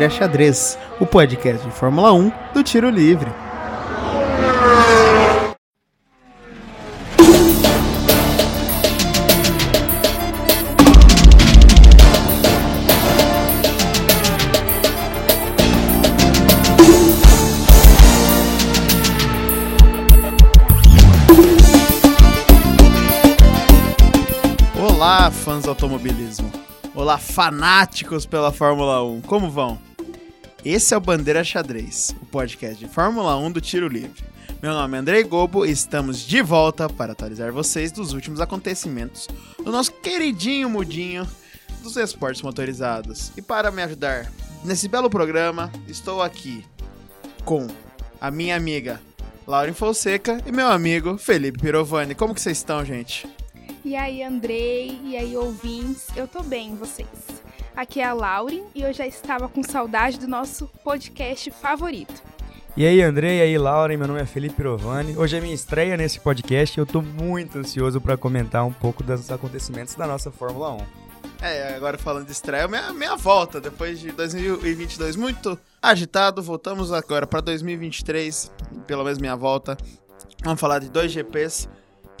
[0.00, 3.30] Bandeira Xadrez, o podcast de Fórmula 1 do Tiro Livre.
[24.78, 26.50] Olá, fãs do automobilismo.
[26.94, 29.20] Olá, fanáticos pela Fórmula 1.
[29.20, 29.89] Como vão?
[30.64, 34.22] Esse é o Bandeira Xadrez, o podcast de Fórmula 1 do Tiro Livre.
[34.62, 39.26] Meu nome é Andrei Gobo e estamos de volta para atualizar vocês dos últimos acontecimentos
[39.56, 41.26] do nosso queridinho mudinho
[41.82, 43.32] dos esportes motorizados.
[43.38, 44.30] E para me ajudar
[44.62, 46.62] nesse belo programa, estou aqui
[47.42, 47.66] com
[48.20, 49.00] a minha amiga
[49.46, 52.14] Lauren Fonseca e meu amigo Felipe Pirovani.
[52.14, 53.26] Como que vocês estão, gente?
[53.82, 57.08] E aí, Andrei, e aí, ouvintes, eu tô bem, vocês?
[57.80, 62.22] Aqui é a Lauren e eu já estava com saudade do nosso podcast favorito.
[62.76, 65.16] E aí, Andrei, e aí, Lauren, meu nome é Felipe Pirovani.
[65.16, 69.02] Hoje é minha estreia nesse podcast e eu tô muito ansioso para comentar um pouco
[69.02, 70.78] dos acontecimentos da nossa Fórmula 1.
[71.40, 77.26] É, agora falando de estreia, minha, minha volta, depois de 2022 muito agitado, voltamos agora
[77.26, 78.52] para 2023,
[78.86, 79.78] pelo menos minha volta.
[80.44, 81.66] Vamos falar de dois GPs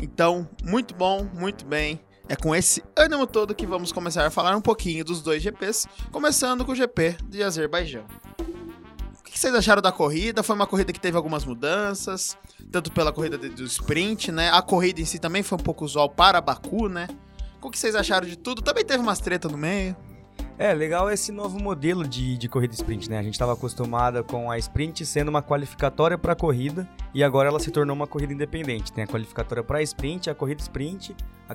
[0.02, 2.00] então, muito bom, muito bem.
[2.30, 5.88] É com esse ânimo todo que vamos começar a falar um pouquinho dos dois GPs,
[6.12, 8.04] começando com o GP de Azerbaijão.
[9.18, 10.40] O que vocês acharam da corrida?
[10.40, 12.38] Foi uma corrida que teve algumas mudanças,
[12.70, 14.48] tanto pela corrida do sprint, né?
[14.48, 17.08] A corrida em si também foi um pouco usual para Baku, né?
[17.60, 18.62] O que vocês acharam de tudo?
[18.62, 19.96] Também teve umas tretas no meio.
[20.60, 23.18] É, legal esse novo modelo de, de corrida sprint, né?
[23.18, 27.48] A gente estava acostumada com a sprint sendo uma qualificatória para a corrida e agora
[27.48, 28.92] ela se tornou uma corrida independente.
[28.92, 31.16] Tem a qualificatória para sprint, a corrida sprint,
[31.48, 31.54] a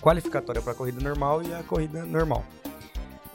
[0.00, 2.42] qualificatória para a corrida normal e a corrida normal.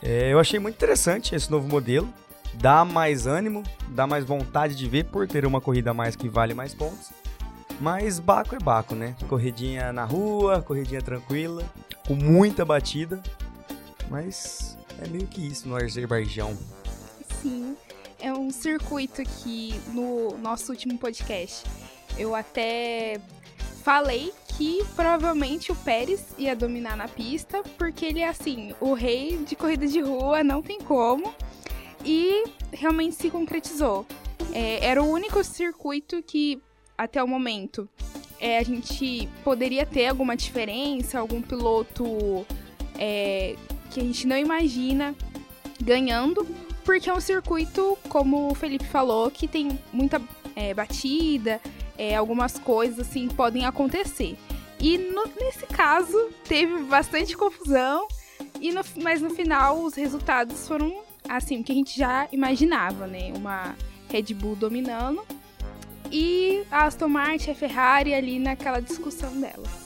[0.01, 2.11] É, eu achei muito interessante esse novo modelo.
[2.55, 6.27] Dá mais ânimo, dá mais vontade de ver por ter uma corrida a mais que
[6.27, 7.11] vale mais pontos.
[7.79, 9.15] Mas Baco é Baco, né?
[9.29, 11.63] Corridinha na rua, corridinha tranquila,
[12.07, 13.21] com muita batida
[14.11, 16.55] mas é meio que isso no Azerbaijão.
[17.41, 17.77] Sim,
[18.19, 21.65] é um circuito que no nosso último podcast
[22.17, 23.21] eu até
[23.83, 29.37] falei que provavelmente o Pérez ia dominar na pista, porque ele é assim, o rei
[29.37, 31.33] de corrida de rua, não tem como.
[32.03, 34.05] E realmente se concretizou.
[34.53, 36.61] É, era o único circuito que,
[36.97, 37.87] até o momento,
[38.39, 42.45] é, a gente poderia ter alguma diferença, algum piloto
[42.97, 43.55] é,
[43.91, 45.13] que a gente não imagina
[45.81, 46.47] ganhando,
[46.83, 50.21] porque é um circuito, como o Felipe falou, que tem muita
[50.55, 51.61] é, batida,
[51.97, 54.37] é, algumas coisas assim podem acontecer.
[54.79, 58.07] E no, nesse caso teve bastante confusão,
[58.59, 63.05] e no, mas no final os resultados foram assim, o que a gente já imaginava,
[63.05, 63.31] né?
[63.35, 63.75] Uma
[64.09, 65.23] Red Bull dominando
[66.11, 69.80] e a Aston Martin, a Ferrari ali naquela discussão delas.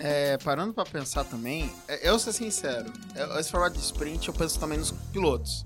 [0.00, 4.34] É, parando para pensar também, é, eu ser sincero, é, esse formato de sprint eu
[4.34, 5.64] penso também nos pilotos.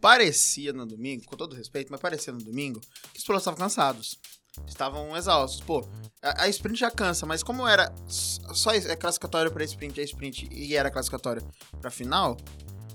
[0.00, 2.80] Parecia no domingo, com todo respeito, mas parecia no domingo
[3.12, 4.18] que os pilotos estavam cansados.
[4.66, 5.60] Estavam exaustos.
[5.60, 5.86] Pô,
[6.22, 10.48] a, a sprint já cansa, mas como era só é classificatório para sprint, é sprint
[10.50, 11.42] e era classificatório
[11.80, 12.36] para final,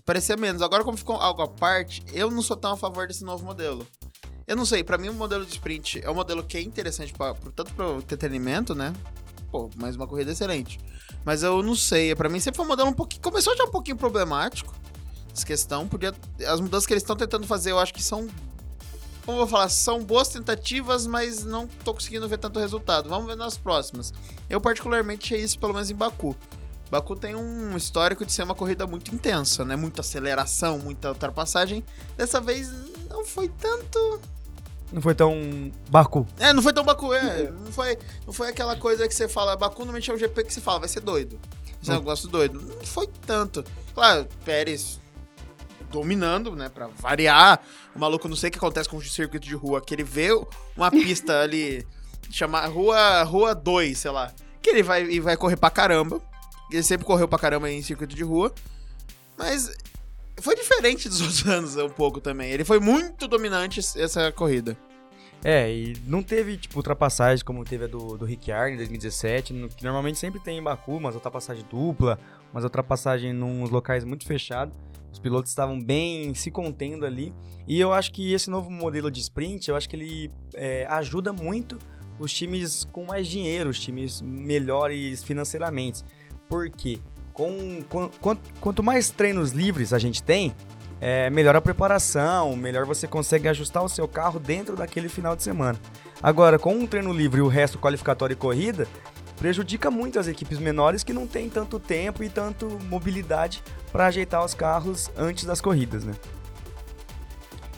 [0.05, 0.61] parecia menos.
[0.61, 3.85] Agora, como ficou algo à parte, eu não sou tão a favor desse novo modelo.
[4.47, 7.13] Eu não sei, para mim o modelo de sprint é um modelo que é interessante
[7.13, 8.93] pra, tanto para o entretenimento, né?
[9.51, 10.79] Pô, mais uma corrida excelente.
[11.25, 13.21] Mas eu não sei, para mim sempre foi um modelo um pouquinho.
[13.21, 14.73] Começou já um pouquinho problemático.
[15.33, 15.87] Essa questão.
[15.87, 16.13] Podia,
[16.47, 18.27] as mudanças que eles estão tentando fazer, eu acho que são.
[19.25, 19.69] Como eu vou falar?
[19.69, 23.07] São boas tentativas, mas não tô conseguindo ver tanto resultado.
[23.07, 24.13] Vamos ver nas próximas.
[24.49, 26.35] Eu, particularmente, achei isso, pelo menos em Baku.
[26.89, 29.75] Baku tem um histórico de ser uma corrida muito intensa, né?
[29.75, 31.85] Muita aceleração, muita ultrapassagem.
[32.17, 32.69] Dessa vez
[33.09, 34.19] não foi tanto
[34.91, 36.27] não foi tão Baku.
[36.39, 37.49] É, não foi tão Baku, é.
[37.49, 40.53] Não foi, não foi aquela coisa que você fala, Baku normalmente é o GP que
[40.53, 41.39] você fala, vai ser doido.
[41.81, 41.95] Esse hum.
[41.95, 42.61] negócio doido.
[42.61, 43.63] Não foi tanto.
[43.93, 44.99] Claro, Pérez
[45.91, 47.61] dominando, né, pra variar.
[47.95, 50.29] O maluco, não sei o que acontece com o circuito de rua, que ele vê
[50.75, 51.85] uma pista ali,
[52.29, 56.21] chamar Rua Rua 2, sei lá, que ele vai, e vai correr pra caramba.
[56.71, 58.53] Ele sempre correu pra caramba em circuito de rua.
[59.37, 59.69] Mas
[60.41, 62.51] foi diferente dos outros anos um pouco também.
[62.51, 64.77] Ele foi muito dominante essa corrida.
[65.43, 69.69] É, e não teve, tipo, ultrapassagem como teve a do, do Ricciardo em 2017, no,
[69.69, 72.19] que normalmente sempre tem em Baku, umas ultrapassagem dupla,
[72.53, 74.73] umas ultrapassagem nos locais muito fechados.
[75.11, 77.33] Os pilotos estavam bem se contendo ali.
[77.67, 81.33] E eu acho que esse novo modelo de sprint, eu acho que ele é, ajuda
[81.33, 81.77] muito
[82.19, 86.03] os times com mais dinheiro, os times melhores financeiramente.
[86.47, 86.99] Por quê?
[87.33, 90.55] Com, com quanto, quanto mais treinos livres a gente tem,
[90.99, 95.41] é, melhor a preparação, melhor você consegue ajustar o seu carro dentro daquele final de
[95.41, 95.79] semana.
[96.21, 98.87] Agora, com um treino livre e o resto qualificatório e corrida,
[99.35, 104.45] prejudica muito as equipes menores que não têm tanto tempo e tanto mobilidade para ajeitar
[104.45, 106.13] os carros antes das corridas, né?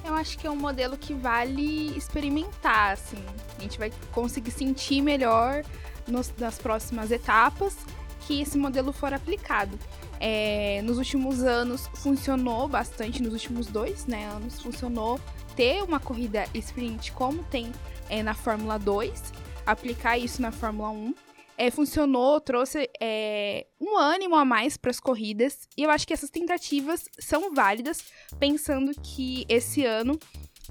[0.03, 3.23] Eu acho que é um modelo que vale experimentar, assim.
[3.57, 5.63] A gente vai conseguir sentir melhor
[6.05, 7.77] nos, nas próximas etapas
[8.25, 9.77] que esse modelo for aplicado.
[10.19, 15.19] É, nos últimos anos funcionou bastante, nos últimos dois né, anos funcionou
[15.55, 17.71] ter uma corrida sprint como tem
[18.09, 19.33] é, na Fórmula 2,
[19.65, 21.13] aplicar isso na Fórmula 1
[21.57, 25.67] é, funcionou, trouxe é, um ânimo a mais para as corridas.
[25.77, 28.03] E eu acho que essas tentativas são válidas,
[28.39, 30.17] pensando que esse ano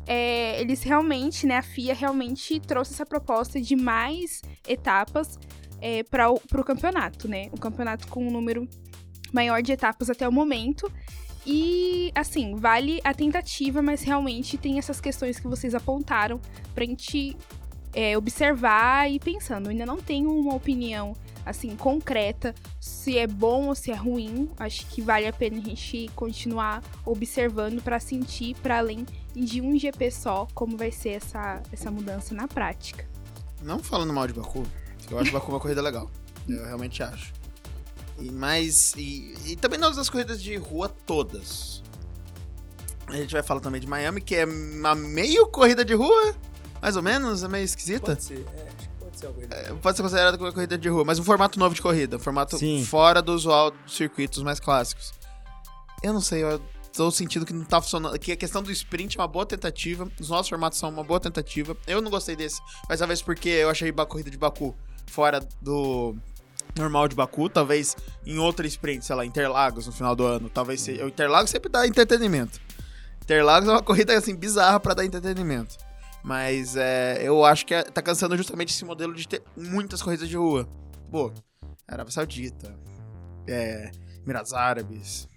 [0.06, 5.38] é, eles realmente, né, a FIA realmente trouxe essa proposta de mais etapas
[5.82, 7.50] é, para o campeonato, né?
[7.52, 8.68] Um campeonato com um número
[9.32, 10.90] maior de etapas até o momento.
[11.44, 16.40] E, assim, vale a tentativa, mas realmente tem essas questões que vocês apontaram
[16.72, 17.36] pra gente
[17.92, 19.66] é, observar e pensando.
[19.66, 21.14] Eu ainda não tenho uma opinião
[21.44, 24.48] assim concreta se é bom ou se é ruim.
[24.56, 29.76] Acho que vale a pena a gente continuar observando para sentir para além de um
[29.76, 33.04] GP só como vai ser essa, essa mudança na prática.
[33.60, 34.64] Não falando mal de Baku,
[35.10, 36.10] eu acho Baku uma corrida legal.
[36.48, 37.32] Eu realmente acho.
[38.18, 41.82] E mais e, e também nas das corridas de rua todas.
[43.06, 46.34] A gente vai falar também de Miami, que é uma meio corrida de rua
[46.82, 47.44] mais ou menos?
[47.44, 48.06] É meio esquisita?
[48.06, 51.20] Pode ser, é, pode ser É, pode ser considerada como uma corrida de rua, mas
[51.20, 52.16] um formato novo de corrida.
[52.16, 52.84] Um formato Sim.
[52.84, 55.12] fora do usual dos circuitos mais clássicos.
[56.02, 56.60] Eu não sei, eu
[56.92, 58.18] tô sentindo que não tá funcionando.
[58.18, 60.10] Que a questão do sprint é uma boa tentativa.
[60.20, 61.76] Os nossos formatos são uma boa tentativa.
[61.86, 64.74] Eu não gostei desse, mas talvez porque eu achei a corrida de Baku
[65.12, 66.16] fora do
[66.76, 70.80] normal de Baku, talvez em outra sprint, sei lá, Interlagos no final do ano, talvez
[70.80, 71.04] seja.
[71.04, 72.58] O Interlagos sempre dá entretenimento.
[73.22, 75.76] Interlagos é uma corrida assim bizarra para dar entretenimento.
[76.24, 80.28] Mas é, eu acho que é, tá cansando justamente esse modelo de ter muitas corridas
[80.28, 80.68] de rua.
[81.10, 81.32] Pô,
[81.86, 82.74] Arábia Saudita,
[83.46, 83.90] é,
[84.24, 85.28] Emirados Árabes.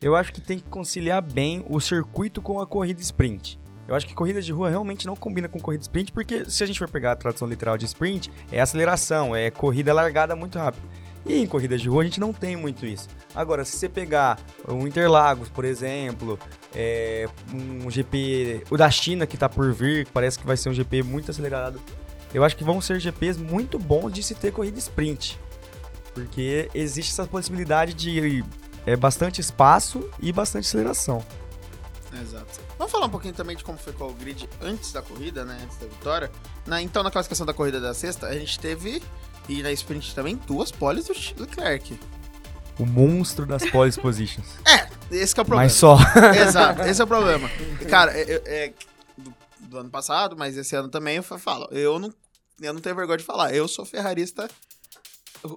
[0.00, 3.58] Eu acho que tem que conciliar bem o circuito com a corrida sprint.
[3.88, 6.66] Eu acho que corrida de rua realmente não combina com corrida sprint, porque se a
[6.66, 10.88] gente for pegar a tradução literal de sprint, é aceleração, é corrida largada muito rápido.
[11.24, 13.08] E em corridas de rua a gente não tem muito isso.
[13.34, 16.38] Agora, se você pegar o Interlagos, por exemplo,
[16.74, 20.74] é, um GP, o da China que está por vir, parece que vai ser um
[20.74, 21.80] GP muito acelerado,
[22.32, 25.38] eu acho que vão ser GPs muito bons de se ter corrida sprint.
[26.14, 28.44] Porque existe essa possibilidade de
[28.86, 31.24] é, bastante espaço e bastante aceleração.
[32.22, 32.60] Exato.
[32.78, 35.58] Vamos falar um pouquinho também de como foi o grid antes da corrida, né?
[35.62, 36.30] Antes da vitória.
[36.66, 39.02] Na, então, na classificação da corrida da sexta, a gente teve
[39.48, 41.98] e na sprint também, duas poles do Leclerc.
[42.78, 44.46] O monstro das pole positions.
[44.66, 45.62] é, esse é o problema.
[45.62, 45.96] Mas só.
[46.36, 47.48] Exato, esse é o problema.
[47.88, 48.74] Cara, é, é, é
[49.16, 52.12] do, do, ano passado, mas esse ano também eu falo, eu não,
[52.60, 54.48] eu não tenho vergonha de falar, eu sou ferrarista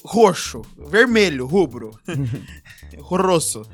[0.06, 1.98] roxo, vermelho, rubro,
[3.00, 3.66] rosso.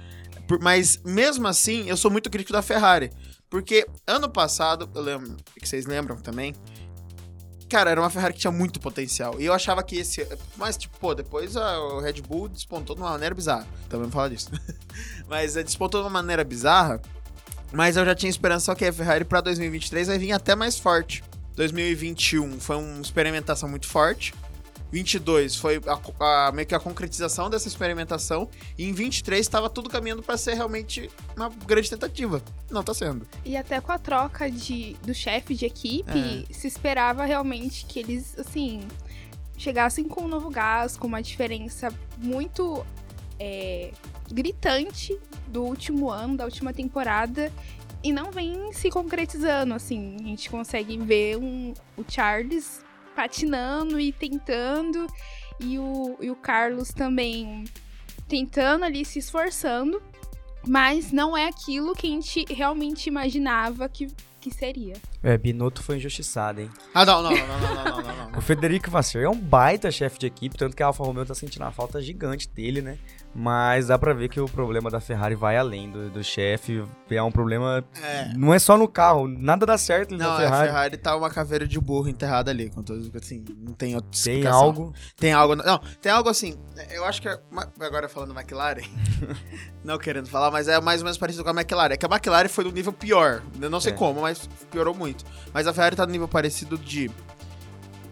[0.62, 3.12] Mas mesmo assim, eu sou muito crítico da Ferrari.
[3.50, 6.53] Porque ano passado, eu lembro, que vocês lembram também,
[7.69, 9.39] Cara, era uma Ferrari que tinha muito potencial.
[9.42, 10.27] E eu achava que esse.
[10.56, 13.68] Mas, tipo, pô, depois a, Red Bull despontou de uma maneira bizarra.
[13.89, 14.51] Também vou falar disso.
[15.27, 17.01] mas é, despontou de uma maneira bizarra.
[17.71, 21.23] Mas eu já tinha esperança que a Ferrari para 2023 vai vir até mais forte.
[21.56, 24.33] 2021 foi uma experimentação muito forte.
[24.92, 28.49] 22 foi a, a, meio que a concretização dessa experimentação.
[28.77, 32.42] E em 23 estava tudo caminhando para ser realmente uma grande tentativa.
[32.69, 33.27] Não está sendo.
[33.44, 36.54] E até com a troca de, do chefe de equipe, é.
[36.54, 38.87] se esperava realmente que eles, assim,
[39.57, 42.85] chegassem com um novo gás, com uma diferença muito
[43.39, 43.92] é,
[44.31, 47.51] gritante do último ano, da última temporada.
[48.04, 50.18] E não vem se concretizando, assim.
[50.19, 52.84] A gente consegue ver um, o Charles
[53.16, 55.07] patinando e tentando,
[55.60, 57.64] e o, e o Carlos também
[58.28, 60.02] tentando ali, se esforçando,
[60.68, 64.07] mas não é aquilo que a gente realmente imaginava que,
[64.42, 64.95] que seria.
[65.22, 66.69] É, Binotto foi injustiçado, hein?
[66.94, 68.38] Ah, não, não, não, não, não, não, não, não.
[68.38, 71.34] O Federico Vasseur é um baita chefe de equipe, tanto que a Alfa Romeo tá
[71.34, 72.98] sentindo a falta gigante dele, né?
[73.37, 76.81] Mas dá pra ver que o problema da Ferrari vai além do, do chefe.
[77.09, 77.83] É um problema.
[78.01, 78.33] É.
[78.33, 80.56] Não é só no carro, nada dá certo não, na Ferrari.
[80.56, 82.69] a Ferrari tá uma caveira de burro enterrada ali.
[82.69, 84.94] Com todos, assim, não tem outra Tem algo.
[85.18, 85.54] Tem algo.
[85.54, 86.57] Não, tem algo assim.
[86.89, 87.27] Eu acho que.
[87.27, 88.83] Agora falando McLaren.
[89.83, 91.94] não querendo falar, mas é mais ou menos parecido com a McLaren.
[91.94, 93.44] É que a McLaren foi no nível pior.
[93.59, 93.95] Eu não sei é.
[93.97, 95.25] como, mas piorou muito.
[95.54, 97.11] Mas a Ferrari tá no nível parecido de.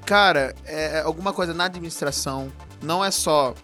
[0.06, 2.52] Cara, é alguma coisa na administração.
[2.82, 3.56] Não é só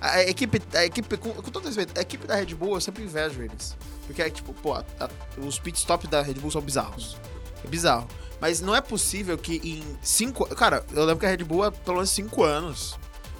[0.00, 3.02] A equipe, a equipe com, com todo respeito, a equipe da Red Bull eu sempre
[3.04, 3.76] invejo eles.
[4.06, 5.08] Porque é tipo, pô, a- a-
[5.40, 7.16] os pit stops da Red Bull são bizarros.
[7.64, 8.06] É bizarro.
[8.40, 10.46] Mas não é possível que em cinco.
[10.54, 12.96] Cara, eu lembro que a Red Bull há pelo menos cinco anos,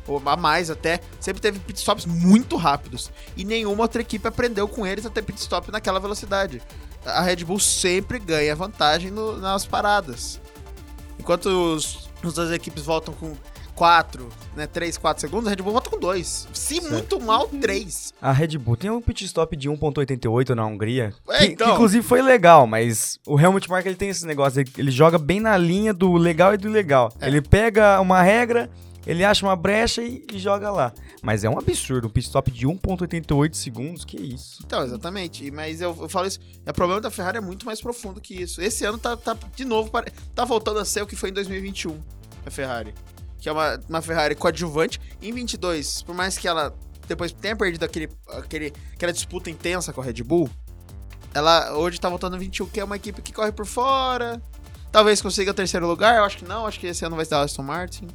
[0.06, 3.10] ou a mais até, sempre teve pit stops muito rápidos.
[3.36, 6.60] E nenhuma outra equipe aprendeu com eles a ter pit stop naquela velocidade.
[7.06, 10.40] A Red Bull sempre ganha vantagem no- nas paradas.
[11.18, 13.36] Enquanto os, as outras equipes voltam com
[13.78, 16.48] 4, né, 3, 4 segundos, a Red Bull volta com 2.
[16.52, 16.90] Se Certo.
[16.92, 18.12] muito mal, 3.
[18.20, 21.68] A Red Bull tem um pit stop de 1.88 na Hungria, É, que, então.
[21.68, 25.16] que inclusive foi legal, mas o Helmut Marko ele tem esse negócio, ele, ele joga
[25.16, 27.12] bem na linha do legal e do ilegal.
[27.20, 27.28] É.
[27.28, 28.68] Ele pega uma regra,
[29.06, 30.92] ele acha uma brecha e, e joga lá.
[31.22, 34.60] Mas é um absurdo, um pit stop de 1.88 segundos, que isso.
[34.66, 35.44] Então, exatamente.
[35.46, 36.40] E- Mas eu, eu falo isso.
[36.68, 38.60] O problema da Ferrari é muito mais profundo que isso.
[38.60, 39.88] Esse ano tá, tá de novo,
[40.34, 41.96] tá voltando a ser o que foi em 2021,
[42.44, 42.92] a Ferrari.
[43.38, 45.00] Que é uma, uma Ferrari coadjuvante.
[45.22, 46.74] Em 22, por mais que ela
[47.06, 50.50] depois tenha perdido aquele, aquele, aquela disputa intensa com a Red Bull,
[51.34, 54.40] ela hoje tá voltando a 21, que é uma equipe que corre por fora.
[54.90, 56.66] Talvez consiga o terceiro lugar, eu acho que não.
[56.66, 58.08] Acho que esse ano vai ser a Aston Martin.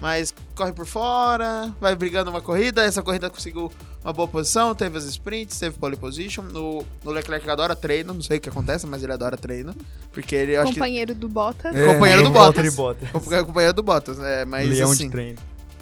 [0.00, 2.82] Mas corre por fora, vai brigando uma corrida.
[2.82, 3.70] Essa corrida conseguiu
[4.04, 6.42] uma boa posição, teve as sprints, teve pole position.
[6.42, 9.74] No, no Leclerc adora treino, não sei o que acontece, mas ele adora treino.
[10.12, 10.78] Porque ele, acho que.
[10.78, 11.74] Companheiro do Bottas.
[11.74, 11.92] É.
[11.94, 12.74] Companheiro do Bottas.
[12.74, 13.08] Bottas.
[13.32, 15.38] É companheiro do Bottas, é, mas Leão assim, de treino.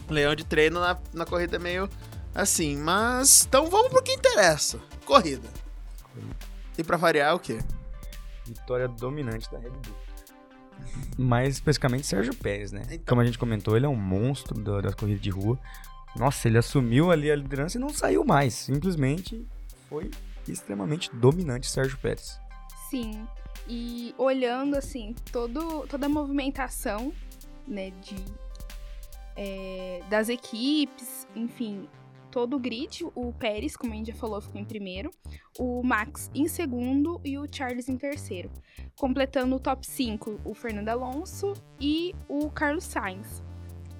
[0.08, 1.88] leão de treino na, na corrida é meio
[2.34, 2.76] assim.
[2.76, 4.78] Mas, então vamos pro que interessa.
[5.06, 5.48] Corrida.
[6.76, 7.58] E pra variar, o quê?
[8.46, 9.94] Vitória dominante da Red Bull.
[11.18, 12.82] Mais especificamente Sérgio Pérez, né?
[12.86, 13.00] Então.
[13.06, 15.58] Como a gente comentou, ele é um monstro da- das corridas de rua.
[16.16, 18.54] Nossa, ele assumiu ali a liderança e não saiu mais.
[18.54, 19.46] Simplesmente
[19.88, 20.10] foi
[20.48, 22.40] extremamente dominante Sérgio Pérez.
[22.88, 23.26] Sim.
[23.68, 27.12] E olhando assim, todo, toda a movimentação,
[27.66, 28.16] né, de
[29.36, 31.88] é, das equipes, enfim,
[32.30, 35.10] todo o grid, o Pérez, como a gente já falou, ficou em primeiro,
[35.58, 38.50] o Max em segundo e o Charles em terceiro.
[38.96, 43.42] Completando o top 5, o Fernando Alonso e o Carlos Sainz.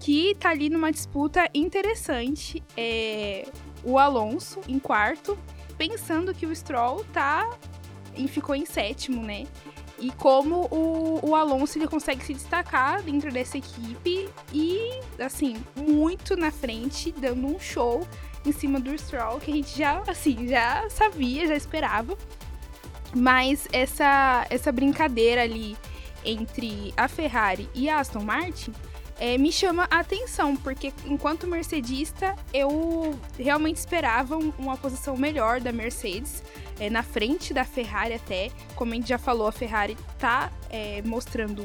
[0.01, 2.63] Que tá ali numa disputa interessante.
[2.77, 3.47] É,
[3.85, 5.39] o Alonso em quarto,
[5.79, 7.49] pensando que o Stroll tá
[8.17, 9.47] e ficou em sétimo, né?
[9.99, 16.35] E como o, o Alonso ele consegue se destacar dentro dessa equipe e, assim, muito
[16.37, 18.07] na frente, dando um show
[18.45, 22.17] em cima do Stroll, que a gente já, assim, já sabia, já esperava.
[23.15, 25.77] Mas essa, essa brincadeira ali
[26.25, 28.73] entre a Ferrari e a Aston Martin
[29.21, 35.61] eh, me chama a atenção, porque enquanto mercedista, eu realmente esperava um- uma posição melhor
[35.61, 36.43] da Mercedes,
[36.81, 38.51] eh, na frente da Ferrari até.
[38.75, 41.65] Como a gente já falou, a Ferrari tá eh, mostrando,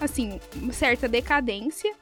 [0.00, 1.94] assim, uma certa decadência.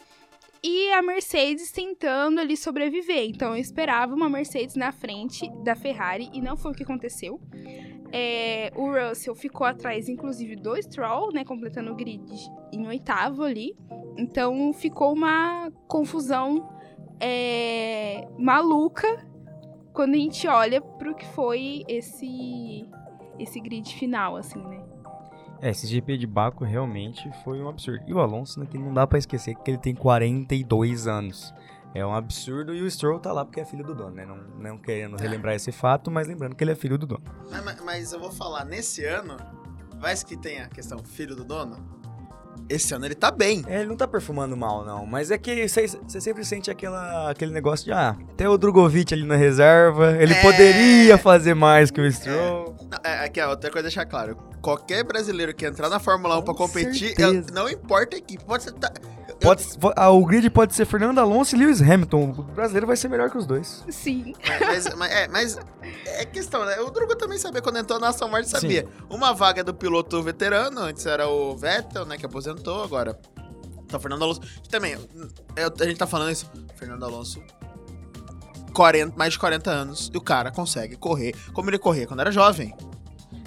[0.64, 3.24] E a Mercedes tentando ali sobreviver.
[3.28, 7.40] Então eu esperava uma Mercedes na frente da Ferrari e não foi o que aconteceu.
[8.12, 11.44] É, o Russell ficou atrás, inclusive, do Stroll, né?
[11.44, 12.22] Completando o grid
[12.72, 13.74] em oitavo ali.
[14.18, 16.68] Então ficou uma confusão
[17.18, 19.26] é, maluca
[19.92, 22.86] quando a gente olha pro que foi esse,
[23.38, 24.82] esse grid final, assim, né?
[25.62, 28.02] É, esse GP de Baco realmente foi um absurdo.
[28.06, 31.54] E o Alonso, né, que não dá pra esquecer que ele tem 42 anos.
[31.94, 34.24] É um absurdo e o Stroll tá lá porque é filho do dono, né?
[34.24, 37.22] Não, não querendo relembrar esse fato, mas lembrando que ele é filho do dono.
[37.50, 39.36] Mas, mas- eu vou falar, nesse ano,
[40.00, 41.76] vai que tem a questão filho do dono.
[42.68, 43.62] Esse ano ele tá bem.
[43.66, 45.04] É, ele não tá perfumando mal, não.
[45.04, 45.86] Mas é que você
[46.20, 50.40] sempre sente aquela, aquele negócio de, ah, tem o Drogovic ali na reserva, ele É.
[50.42, 52.74] poderia fazer mais que o Stroll.
[53.04, 54.36] É, aqui, ó, outra coisa deixar claro.
[54.62, 57.46] Qualquer brasileiro que entrar na Fórmula 1 pra Com competir, certeza.
[57.50, 58.42] eu- não importa a equipe.
[58.44, 58.72] Pode ser.
[58.72, 58.92] tá-
[59.42, 59.64] Pode,
[59.96, 62.30] ah, o grid pode ser Fernando Alonso e Lewis Hamilton.
[62.38, 63.84] O brasileiro vai ser melhor que os dois.
[63.90, 64.34] Sim.
[64.60, 65.58] Mas, mas- é, mas
[66.06, 66.78] é questão, né?
[66.80, 68.86] O Drugo também sabia quando entrou na Aston Martin, sabia.
[69.10, 73.18] Uma vaga do piloto veterano, antes era o Vettel, né, que aposentou, agora
[73.88, 74.40] tá o Fernando Alonso.
[74.40, 74.92] Que também,
[75.56, 77.42] eu- a gente tá falando isso, Fernando Alonso,
[78.72, 82.30] 40, mais de 40 anos, e o cara consegue correr como ele corria quando era
[82.32, 82.74] jovem.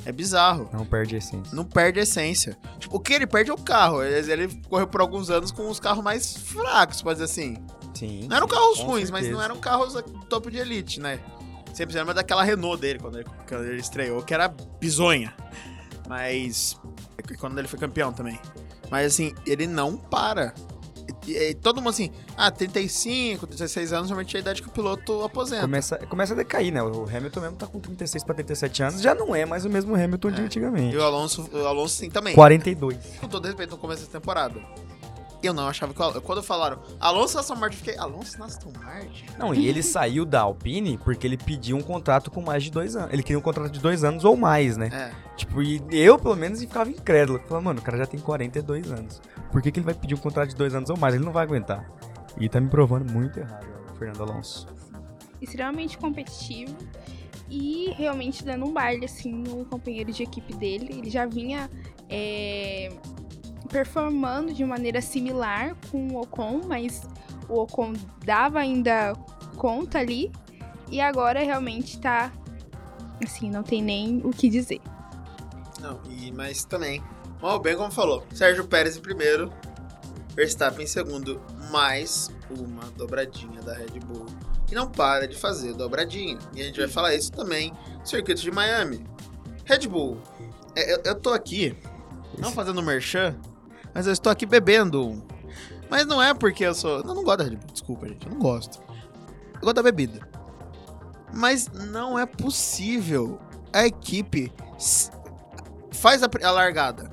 [0.06, 0.70] É bizarro.
[0.72, 1.56] Não perde a essência.
[1.56, 2.58] Não perde a essência.
[2.78, 4.04] Tipo, o que ele perde é o carro.
[4.04, 7.58] Ele, ele correu por alguns anos com os carros mais fracos, pode dizer assim.
[7.96, 8.28] Sim.
[8.28, 9.38] Não eram carros ruins, mas certeza.
[9.38, 9.96] não eram carros
[10.30, 11.20] topo de elite, né?
[11.74, 14.48] Sempre lembra daquela Renault dele, quando ele, quando ele estreou, que era
[14.80, 15.34] bizonha.
[16.08, 16.80] Mas.
[17.40, 18.40] Quando ele foi campeão também.
[18.92, 20.54] Mas assim, ele não para.
[21.28, 24.72] E, e todo mundo assim, ah, 35, 16 anos, normalmente é a idade que o
[24.72, 25.62] piloto aposenta.
[25.62, 26.82] Começa, começa a decair, né?
[26.84, 29.02] O Hamilton mesmo tá com 36 pra 37 anos.
[29.02, 30.44] Já não é mais o mesmo Hamilton de É.
[30.46, 30.96] antigamente.
[30.96, 32.34] E o Alonso, o Alonso sim também.
[32.36, 32.98] 42.
[33.20, 34.60] Com todo respeito no começo da temporada.
[35.44, 36.22] Eu não achava que o.
[36.22, 39.26] Quando falaram Alonso Aston Martin, eu fiquei, Alonso na Aston Martin?
[39.38, 42.96] Não, e ele saiu da Alpine porque ele pediu um contrato com mais de dois
[42.96, 43.14] anos.
[43.14, 44.90] Ele queria um contrato de dois anos ou mais, né?
[44.92, 45.36] É.
[45.36, 47.40] Tipo, e eu, pelo menos, ficava incrédulo.
[47.48, 49.22] Falava, mano, o cara já tem 42 anos.
[49.52, 51.16] Por que, que ele vai pedir um contrato de dois anos ou mais?
[51.16, 51.90] Ele não vai aguentar.
[52.40, 54.68] E tá me provando muito errado, o Fernando Alonso.
[55.42, 56.76] Extremamente competitivo
[57.50, 60.90] e realmente dando um baile, assim, no companheiro de equipe dele.
[60.92, 61.70] Ele já vinha
[62.10, 62.92] é,
[63.76, 67.02] performando de maneira similar com o Ocon, mas
[67.50, 67.92] o Ocon
[68.24, 69.12] dava ainda
[69.58, 70.32] conta ali.
[70.90, 72.32] E agora realmente tá.
[73.22, 74.80] Assim, não tem nem o que dizer.
[75.82, 77.04] Não, e, mas também,
[77.42, 79.52] ó, bem como falou, Sérgio Pérez em primeiro,
[80.34, 84.26] Verstappen em segundo, mais uma dobradinha da Red Bull,
[84.66, 86.40] que não para de fazer dobradinha.
[86.54, 89.06] E a gente vai falar isso também no circuito de Miami.
[89.66, 90.18] Red Bull,
[90.78, 91.78] é, eu, eu tô aqui,
[92.38, 93.38] não fazendo merchan,
[93.96, 95.22] mas eu estou aqui bebendo um.
[95.90, 96.98] Mas não é porque eu sou.
[97.00, 98.80] Eu não gosto da Red Bull, desculpa, gente, eu não gosto.
[99.56, 100.20] Eu gosto da bebida.
[101.34, 103.40] Mas não é possível
[103.74, 104.52] a equipe
[105.92, 107.12] faz a, a largada.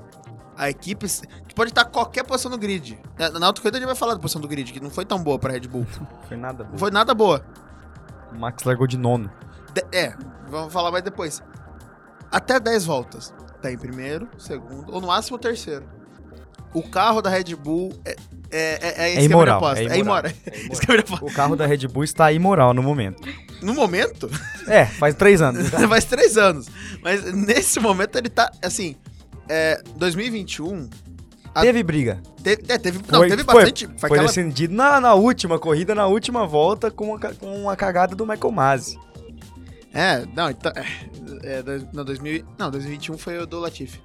[0.55, 1.07] A equipe
[1.55, 2.99] pode estar qualquer posição no grid.
[3.17, 5.21] Na, outra corrida a gente vai falar da posição do grid, que não foi tão
[5.21, 5.85] boa pra Red Bull.
[6.27, 6.77] Foi nada bom.
[6.77, 7.45] foi nada boa.
[8.31, 9.31] O Max largou de nono.
[9.73, 10.15] De- é,
[10.49, 11.43] vamos falar mais depois.
[12.31, 13.33] Até 10 voltas.
[13.61, 15.85] Tá em primeiro, segundo, ou no máximo terceiro.
[16.73, 18.15] O carro da Red Bull é,
[18.51, 19.99] é, é, é imoral, é É imoral.
[19.99, 20.31] imoral.
[20.97, 21.23] Ia falar.
[21.23, 23.21] O carro da Red Bull está imoral no momento.
[23.61, 24.29] No momento,
[24.67, 25.69] É, faz três anos.
[25.87, 26.67] faz três anos.
[27.01, 28.95] Mas nesse momento ele tá, assim,
[29.47, 30.89] é, 2021...
[31.55, 32.19] A- Teve briga.
[32.43, 33.85] Teve, é, teve, não, Foi- teve bastante.
[33.85, 37.75] Foi, Foi aquela, decidido na, na última corrida, na última volta, com a, com a
[37.75, 38.99] cagada do Michael Masi.
[39.93, 40.71] É, não, então.
[40.75, 40.83] É,
[41.59, 41.63] é,
[41.93, 43.99] não, 2000, não, 2021 foi o do Latifi.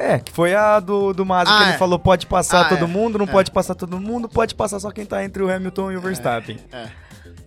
[0.00, 1.76] É, que foi a do, do Masi Ah, que ele é.
[1.78, 3.28] falou pode passar Ah, todo é, mundo, não é.
[3.30, 6.56] pode passar todo mundo, pode passar só quem tá entre o Hamilton e o Verstappen.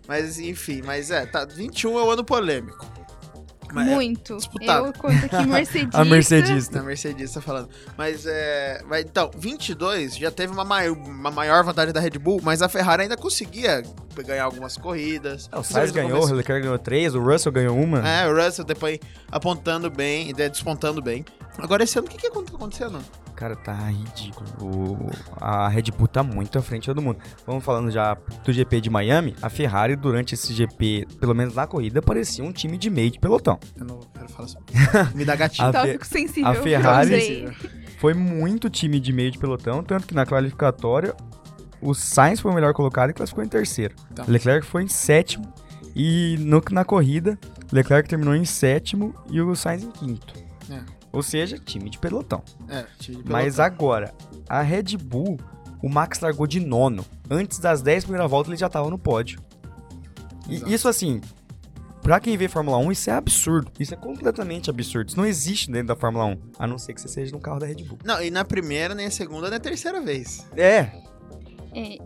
[0.06, 2.86] Mas enfim, mas é, tá, 21 é o ano polêmico.
[3.74, 4.36] Mas é, Muito.
[4.38, 4.88] disputado.
[4.88, 5.94] Eu conto aqui Mercedes.
[5.96, 6.78] A Mercedista.
[6.80, 7.70] na Mercedes tá falando.
[7.98, 8.82] Mas é.
[8.88, 12.70] Mas, então, 22 já teve uma, mai- uma maior vantagem da Red Bull, mas a
[12.70, 13.84] Ferrari ainda conseguia
[14.26, 15.50] ganhar algumas corridas.
[15.52, 16.34] É, o Sainz ganhou, o começo.
[16.34, 18.08] Leclerc ganhou três, o Russell ganhou uma.
[18.08, 19.00] É, o Russell depois
[19.32, 21.26] apontando bem, e despontando bem.
[21.58, 23.00] Agora esse ano, o que, que tá acontecendo?
[23.42, 24.48] Cara, tá ridículo.
[24.62, 25.10] O-
[25.44, 27.18] a Red Bull tá muito à frente de todo mundo.
[27.44, 29.36] Vamos falando já do GP de Miami.
[29.42, 33.18] A Ferrari, durante esse GP, pelo menos na corrida, parecia um time de meio de
[33.20, 33.60] pelotão.
[33.76, 34.66] Eu não quero falar sobre
[35.18, 35.68] Me dá gatilho.
[35.70, 36.52] A Fe- Tópico sensível.
[36.52, 37.48] a Ferrari-.
[37.98, 41.16] Foi muito time de meio de pelotão, tanto que na qualificatória
[41.82, 43.96] o Sainz foi o melhor colocado e classificou em terceiro.
[44.14, 44.24] Tá.
[44.28, 45.52] Leclerc foi em sétimo
[45.96, 47.40] e no- na corrida,
[47.72, 50.36] Leclerc terminou em sétimo e o Sainz em quinto.
[50.70, 51.01] É.
[51.12, 52.42] Ou seja, time de pelotão.
[52.70, 53.66] É, time de Mas pelotão.
[53.66, 54.14] agora,
[54.48, 55.38] a Red Bull,
[55.84, 57.06] o Max largou de nono.
[57.30, 59.40] Antes das 10 primeiras voltas, ele já tava no pódio.
[60.48, 60.72] E Exato.
[60.72, 61.22] isso assim,
[62.02, 63.72] pra quem vê Fórmula 1, isso é absurdo.
[63.80, 65.10] Isso é completamente absurdo.
[65.10, 67.60] Isso não existe dentro da Fórmula 1, a não ser que você seja no carro
[67.60, 67.98] da Red Bull.
[68.04, 70.46] Não, e na primeira, nem a segunda, nem a terceira vez.
[70.56, 70.90] É,
[71.74, 71.98] É,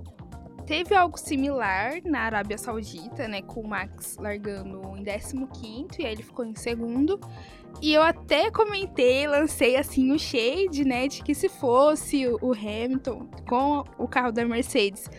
[0.66, 3.42] teve algo similar na Arábia Saudita, né?
[3.42, 7.20] Com o Max largando em 15 e aí ele ficou em segundo.
[7.82, 11.08] E eu até comentei, lancei assim o shade, né?
[11.08, 15.10] De que se fosse o Hamilton com o carro da Mercedes,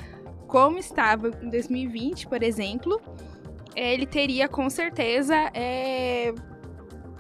[0.48, 3.00] como estava em 2020, por exemplo,
[3.74, 6.35] é, ele teria com certeza é,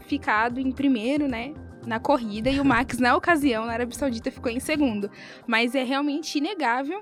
[0.06, 1.54] ficado em primeiro, né?
[1.86, 5.08] Na corrida, e o Max, na ocasião, na Arábia Saudita, ficou em segundo.
[5.46, 7.00] Mas é realmente inegável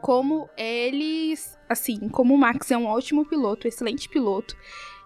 [0.00, 4.56] como eles, assim, como o Max é um ótimo piloto, excelente piloto,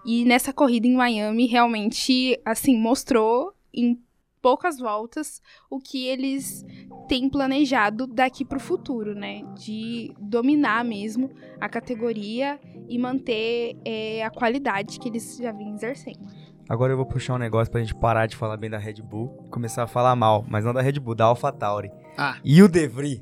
[0.05, 4.01] e nessa corrida em Miami realmente, assim, mostrou em
[4.40, 6.64] poucas voltas o que eles
[7.09, 9.42] têm planejado daqui pro futuro, né?
[9.57, 16.20] De dominar mesmo a categoria e manter é, a qualidade que eles já vinham exercendo.
[16.68, 19.42] agora eu vou puxar um negócio pra gente parar de falar bem da Red Bull
[19.44, 21.90] e começar a falar mal, mas não da Red Bull, da AlphaTauri.
[22.16, 23.20] Ah, E o De Vries?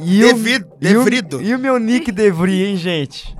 [0.00, 1.42] E o- Devido, e o- Devrido.
[1.42, 3.36] E o meu Nick De Vries, hein, gente?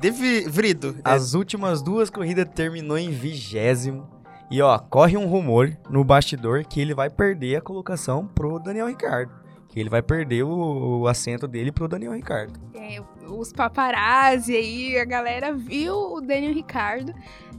[0.00, 0.96] Devrido.
[1.02, 4.06] As últimas duas corridas terminou em vigésimo.
[4.50, 8.86] E ó, corre um rumor no bastidor que ele vai perder a colocação pro Daniel
[8.86, 9.32] Ricardo.
[9.74, 12.60] Que ele vai perder o, o assento dele pro Daniel Ricardo.
[12.76, 17.12] É, os paparazzi aí, a galera viu o Daniel Ricardo,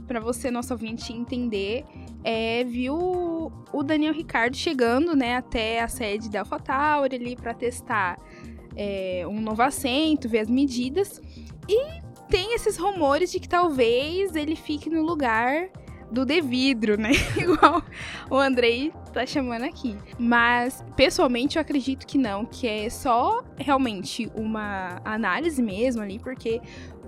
[0.06, 1.84] pra você, nosso ouvinte, entender,
[2.24, 8.18] é, viu o Daniel Ricardo chegando, né, até a sede da AlphaTauri ali pra testar
[8.74, 11.20] é, um novo assento, ver as medidas.
[11.68, 12.00] E
[12.30, 15.68] tem esses rumores de que talvez ele fique no lugar
[16.10, 17.10] do devidro, né?
[17.36, 17.82] Igual
[18.30, 19.96] o Andrei tá chamando aqui.
[20.18, 26.60] Mas, pessoalmente, eu acredito que não, que é só realmente uma análise mesmo ali, porque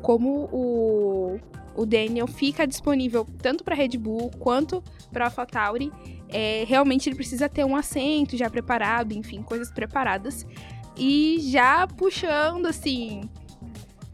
[0.03, 1.39] como o,
[1.75, 4.83] o Daniel fica disponível tanto para Red Bull quanto
[5.13, 5.93] para AlphaTauri,
[6.29, 10.47] é, realmente ele precisa ter um assento já preparado, enfim, coisas preparadas.
[10.97, 13.23] E já puxando, assim,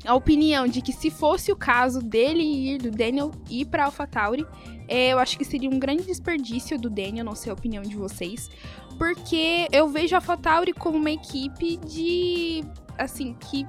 [0.04, 4.46] a opinião de que se fosse o caso dele ir, do Daniel ir para AlphaTauri,
[4.86, 7.96] é, eu acho que seria um grande desperdício do Daniel, não sei a opinião de
[7.96, 8.50] vocês,
[8.98, 12.62] porque eu vejo a AlphaTauri como uma equipe de,
[12.98, 13.66] assim, que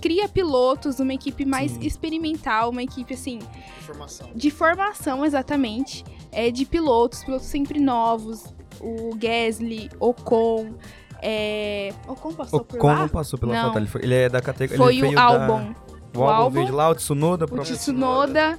[0.00, 1.80] cria pilotos, uma equipe mais Sim.
[1.86, 3.38] experimental, uma equipe, assim,
[3.80, 4.30] Informação.
[4.34, 8.44] de formação, exatamente, é, de pilotos, pilotos sempre novos,
[8.80, 10.74] o Gasly, Ocon,
[11.22, 11.92] é...
[12.06, 12.94] Ocon passou O por lá?
[13.00, 13.76] não passou pela Não.
[13.76, 14.82] Ele, foi- ele é da categoria...
[14.84, 15.72] Foi ele veio o Albon.
[16.14, 18.58] Da, o O Albon Albon, veio de lá, o Tsunoda, o Tsunoda,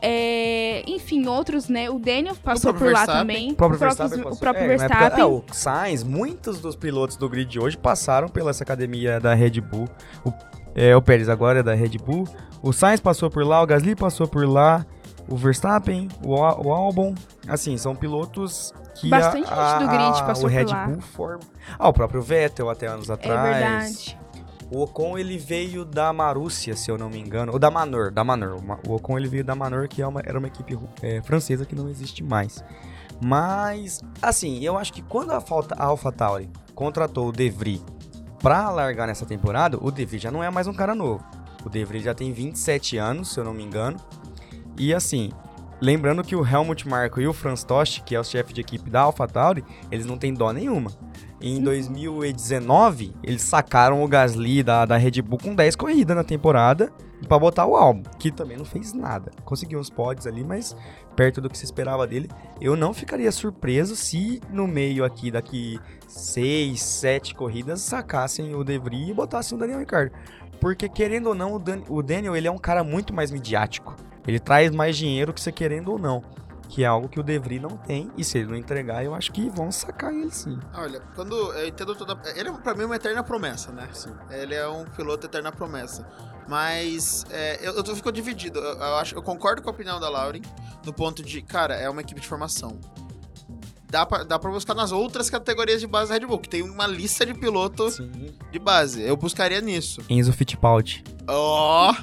[0.00, 1.88] é, enfim, outros, né?
[1.88, 3.20] O Daniel passou próprio por lá Verstappen.
[3.20, 3.52] também.
[3.52, 4.38] O próprio o próprio, Verstappen o passou.
[4.40, 5.24] próprio É, na época- Verstappen.
[5.24, 9.32] é, o Sainz, muitos dos pilotos do grid de hoje passaram pela essa academia da
[9.34, 9.88] Red Bull.
[10.24, 10.32] O,
[10.74, 12.26] é, o Pérez agora é da Red Bull.
[12.62, 14.84] O Sainz passou por lá, o Gasly passou por lá,
[15.28, 17.14] o Verstappen, o, o Albon.
[17.48, 20.86] Assim, são pilotos que Bastante a, gente do grid passou o por Red lá.
[20.86, 21.40] Bull forma.
[21.78, 23.56] Ah, o próprio Vettel até anos É atrás.
[23.58, 24.18] verdade.
[24.70, 28.24] O Ocon ele veio da Marúcia, se eu não me engano, ou da Manor, da
[28.24, 28.58] Manor.
[28.88, 31.74] O Ocon ele veio da Manor, que é uma- era uma equipe é, francesa que
[31.74, 32.64] não existe mais.
[33.20, 37.84] Mas, assim, eu acho que quando a, falta, a AlphaTauri contratou o De Vries
[38.38, 41.22] pra largar nessa temporada, o De Vries já não é mais um cara novo.
[41.64, 43.96] O De Vries já tem 27 anos, se eu não me engano.
[44.76, 45.30] E assim,
[45.82, 48.88] lembrando que o Helmut Marko e o Franz Tost, que é o chefe de equipe
[48.88, 50.92] da AlphaTauri, eles não têm dó nenhuma.
[51.40, 56.92] Em 2019, eles sacaram o Gasly da, da Red Bull com 10 corridas na temporada
[57.26, 59.32] pra botar o álbum, que também não fez nada.
[59.44, 60.76] Conseguiu uns pódios ali, mas
[61.16, 62.30] perto do que se esperava dele.
[62.60, 68.78] Eu não ficaria surpreso se no meio aqui, daqui 6, 7 corridas, sacassem o De
[68.78, 70.12] Vries e botassem o Daniel Ricciardo.
[70.60, 73.96] Porque, querendo ou não, o, Dan- o Daniel ele é um cara muito mais midiático.
[74.26, 76.22] Ele traz mais dinheiro que você querendo ou não.
[76.68, 78.10] Que é algo que o De Vries não tem.
[78.16, 80.58] E se ele não entregar, eu acho que vão sacar ele sim.
[80.72, 82.18] Olha, quando eu entendo toda.
[82.34, 83.88] Ele é pra mim uma eterna promessa, né?
[84.30, 86.06] Ele é um piloto eterna promessa.
[86.48, 88.58] Mas é, eu, eu fico dividido.
[88.58, 90.40] Eu, eu acho, eu concordo com a opinião da Lauren
[90.84, 92.80] no ponto de, cara, é uma equipe de formação.
[93.90, 96.62] Dá pra, dá pra buscar nas outras categorias de base da Red Bull, que tem
[96.62, 98.34] uma lista de piloto Sim.
[98.50, 99.02] de base.
[99.02, 100.00] Eu buscaria nisso.
[100.08, 101.04] Enzo Fittipaldi.
[101.28, 101.94] Ó!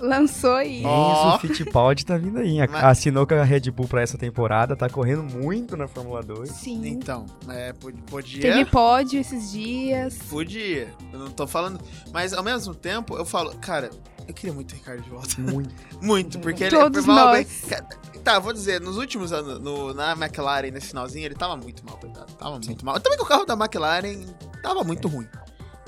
[0.00, 0.82] Lançou aí.
[0.84, 1.28] Ó.
[1.36, 2.58] Enzo Fittipaldi tá vindo aí.
[2.58, 6.50] Mas- Assinou com a Red Bull pra essa temporada, tá correndo muito na Fórmula 2.
[6.50, 6.86] Sim.
[6.86, 8.40] então, é, pod- podia.
[8.40, 10.18] Teve pódio esses dias.
[10.30, 10.88] Podia.
[11.12, 11.80] Eu não tô falando.
[12.12, 13.90] Mas ao mesmo tempo, eu falo, cara,
[14.26, 15.40] eu queria muito o Ricardo de volta.
[15.40, 15.74] Muito.
[16.00, 17.70] Muito, porque ele Todos provavelmente- nós.
[17.70, 21.82] Ca- Tá, vou dizer, nos últimos anos, no- na McLaren, nesse finalzinho, ele tava muito
[21.86, 22.30] mal, coitado.
[22.34, 23.00] Tava muito mal.
[23.00, 24.20] Também que o carro da McLaren
[24.62, 25.26] tava muito ruim.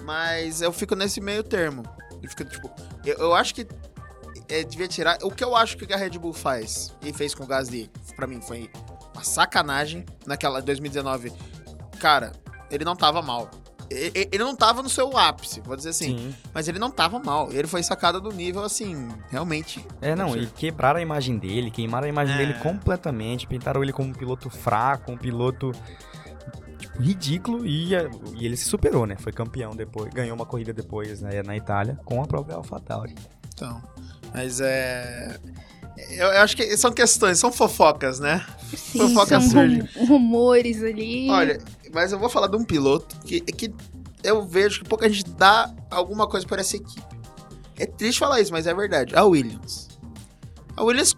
[0.05, 1.83] Mas eu fico nesse meio termo.
[2.23, 2.71] Eu fico, tipo,
[3.05, 3.67] eu, eu acho que
[4.51, 5.19] é, devia tirar.
[5.23, 8.27] O que eu acho que a Red Bull faz e fez com o Gasly, pra
[8.27, 8.71] mim, foi
[9.15, 11.33] uma sacanagem naquela 2019.
[11.99, 12.33] Cara,
[12.71, 13.51] ele não tava mal.
[13.91, 16.17] Ele não tava no seu ápice, vou dizer assim.
[16.17, 16.35] Sim.
[16.55, 17.51] Mas ele não tava mal.
[17.51, 19.85] Ele foi sacado do nível, assim, realmente.
[20.01, 22.39] É, não, e quebraram a imagem dele, queimaram a imagem É.
[22.39, 25.73] dele completamente, pintaram ele como um piloto fraco, um piloto
[26.79, 29.17] tipo, ridículo, e, eh, e ele se superou, né?
[29.19, 33.17] Foi campeão depois, ganhou uma corrida depois né, na Itália com a própria AlphaTauri.
[33.53, 33.83] Então,
[34.35, 35.39] mas é.
[36.11, 38.45] Eu, eu acho que são questões, são fofocas, né?
[38.75, 39.81] Sim, Fofoca são surge.
[39.97, 41.29] rum- rumores ali.
[41.31, 41.59] Olha,
[41.93, 43.73] mas eu vou falar de um piloto que, que
[44.25, 47.03] eu vejo que pouca gente dá alguma coisa para essa equipe.
[47.79, 49.15] É triste falar isso, mas é verdade.
[49.17, 49.89] A Williams.
[50.77, 51.15] A Williams,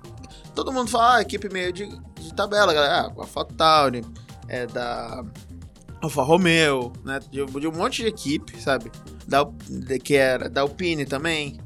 [0.55, 1.87] todo mundo fala, ah, equipe meio de,
[2.21, 2.95] de tabela, galera.
[2.95, 4.05] Ah, a AlphaTauri,
[4.49, 5.25] é da
[6.01, 7.21] Alfa Romeo, né?
[7.31, 8.91] De, de um monte de equipe, sabe?
[9.29, 11.61] Da, de- que era da Alpine também,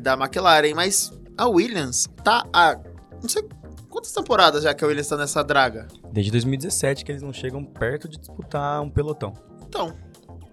[0.00, 2.78] da McLaren, mas a Williams tá há.
[3.22, 3.46] Não sei
[3.88, 5.86] quantas temporadas já que a Williams tá nessa draga.
[6.12, 9.32] Desde 2017 que eles não chegam perto de disputar um pelotão,
[9.66, 9.92] Então,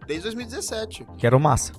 [0.06, 1.06] desde 2017.
[1.18, 1.72] que era o Massa.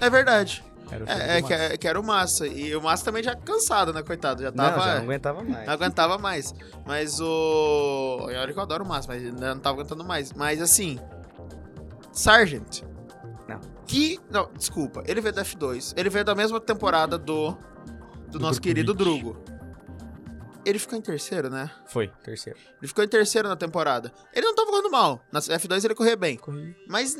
[0.00, 0.64] É verdade.
[0.90, 2.46] Era o É, é que, é que era o Massa.
[2.46, 4.42] E o Massa também já cansado, né, coitado?
[4.42, 4.80] Já Não, tava.
[4.82, 5.66] já não aguentava mais.
[5.66, 6.54] não aguentava mais.
[6.86, 8.18] Mas o.
[8.22, 10.32] Olha que eu adoro o Massa, mas ainda não tava aguentando mais.
[10.34, 10.98] Mas assim.
[12.12, 12.82] Sargent.
[13.86, 14.18] Que.
[14.30, 15.02] Não, desculpa.
[15.06, 15.94] Ele veio da F2.
[15.96, 17.52] Ele veio da mesma temporada do.
[17.52, 18.94] Do, Do nosso querido.
[18.94, 19.36] Drugo.
[20.64, 21.70] Ele ficou em terceiro, né?
[21.86, 22.58] Foi, terceiro.
[22.80, 24.12] Ele ficou em terceiro na temporada.
[24.32, 25.22] Ele não tava correndo mal.
[25.30, 26.36] Na F2 ele corria bem.
[26.38, 26.74] Corri.
[26.88, 27.14] Mas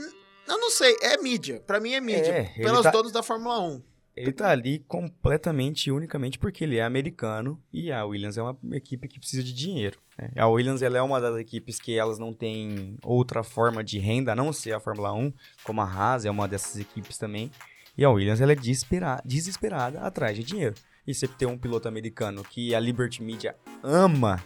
[0.48, 1.62] eu não sei, é mídia.
[1.66, 2.30] Pra mim é mídia.
[2.32, 3.82] É, pelos tá- donos da Fórmula 1.
[4.16, 9.08] Ele tá ali completamente, unicamente porque ele é americano e a Williams é uma equipe
[9.08, 9.98] que precisa de dinheiro.
[10.16, 10.30] né?
[10.36, 14.32] A Williams ela é uma das equipes que elas não têm outra forma de renda,
[14.32, 15.32] a não ser a Fórmula 1,
[15.64, 17.50] como a Haas é uma dessas equipes também.
[17.98, 20.74] E a Williams ela é desespera- desesperada atrás de dinheiro.
[21.06, 24.42] E você ter um piloto americano que a Liberty Media ama,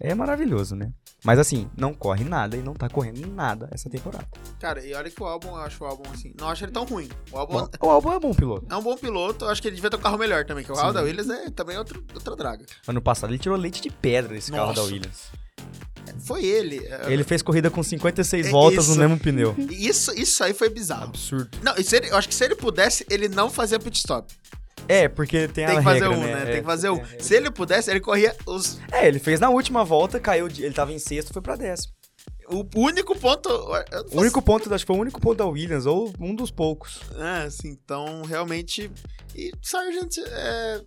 [0.00, 0.92] é maravilhoso, né?
[1.24, 4.26] Mas assim, não corre nada e não tá correndo nada essa temporada.
[4.58, 6.34] Cara, e olha que o álbum, eu acho o álbum assim.
[6.38, 7.08] Não acho ele tão ruim.
[7.30, 8.66] O álbum O, o Albon é bom piloto.
[8.68, 10.72] é um bom piloto, eu acho que ele devia ter um carro melhor também, que
[10.72, 12.64] o carro da Williams é também outro, outra draga.
[12.88, 14.82] Ano passado ele tirou leite de pedra nesse carro da.
[14.82, 15.30] Williams.
[16.26, 16.78] Foi ele.
[16.86, 18.94] é, Ele fez corrida com 56 É voltas isso.
[18.94, 19.54] no mesmo pneu.
[19.70, 21.04] Isso, isso aí foi bizarro.
[21.04, 21.48] Absurdo.
[21.62, 24.32] Não, ele- eu acho que se ele pudesse, ele não fazia pit stop.
[24.88, 26.34] É, porque tem, Tem a que fazer regra, um, né?
[26.34, 26.42] né?
[26.42, 26.94] É, Tem que fazer um.
[27.00, 27.22] a regra.
[27.22, 28.78] Se ele pudesse, ele corria os.
[28.90, 31.92] É, ele fez na última volta, caiu, de- ele tava em sexto, foi pra décimo.
[32.48, 33.48] O único ponto.
[34.12, 37.00] O único ponto, acho que foi o único ponto da Williams, ou um dos poucos.
[37.16, 38.90] É, assim, então realmente.
[39.34, 40.80] E Sargent é.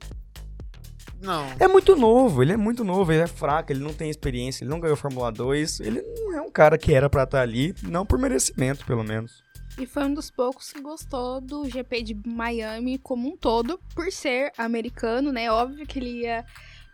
[1.21, 1.47] Não.
[1.59, 4.69] É muito novo, ele é muito novo, ele é fraco, ele não tem experiência, ele
[4.69, 8.05] não ganhou Fórmula 2, ele não é um cara que era pra estar ali, não
[8.05, 9.43] por merecimento, pelo menos.
[9.77, 14.09] E foi um dos poucos que gostou do GP de Miami como um todo, por
[14.09, 15.51] ser americano, né?
[15.51, 16.45] Óbvio que ele ia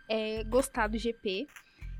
[0.08, 1.46] é, gostar do GP.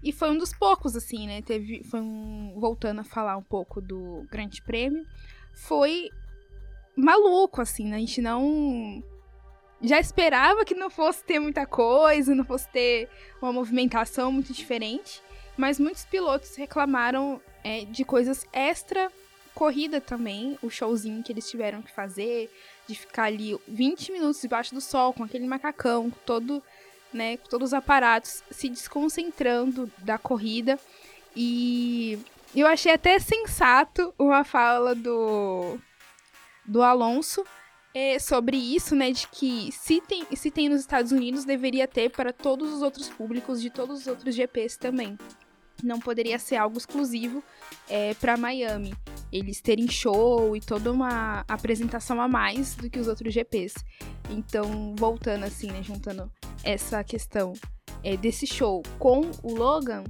[0.03, 1.41] E foi um dos poucos, assim, né?
[1.41, 5.07] Teve, foi um, voltando a falar um pouco do Grande Prêmio,
[5.55, 6.11] foi
[6.97, 7.97] maluco, assim, né?
[7.97, 9.03] A gente não.
[9.81, 13.09] Já esperava que não fosse ter muita coisa, não fosse ter
[13.41, 15.23] uma movimentação muito diferente,
[15.57, 19.11] mas muitos pilotos reclamaram é, de coisas extra
[19.55, 22.51] corrida também, o showzinho que eles tiveram que fazer,
[22.87, 26.63] de ficar ali 20 minutos debaixo do sol, com aquele macacão, com todo,
[27.13, 30.79] né, com todos os aparatos, se desconcentrando da corrida.
[31.35, 32.19] E
[32.55, 35.79] eu achei até sensato uma fala do,
[36.65, 37.45] do Alonso
[37.95, 42.11] é, sobre isso, né, de que se tem, se tem nos Estados Unidos, deveria ter
[42.11, 45.19] para todos os outros públicos de todos os outros GPs também.
[45.83, 47.43] Não poderia ser algo exclusivo
[47.89, 48.95] é, para Miami
[49.33, 53.75] eles terem show e toda uma apresentação a mais do que os outros GPs.
[54.31, 56.31] Então, voltando assim, né, juntando
[56.63, 57.55] essa questão
[58.05, 60.05] é, desse show com o Logan,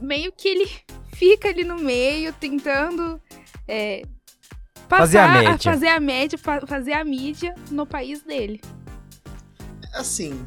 [0.00, 0.70] meio que ele
[1.14, 3.20] fica ali no meio tentando
[3.66, 4.02] é,
[4.88, 5.58] passar Fazer a média.
[5.58, 8.60] fazer a média, fa- fazer a mídia no país dele.
[9.92, 10.44] Assim.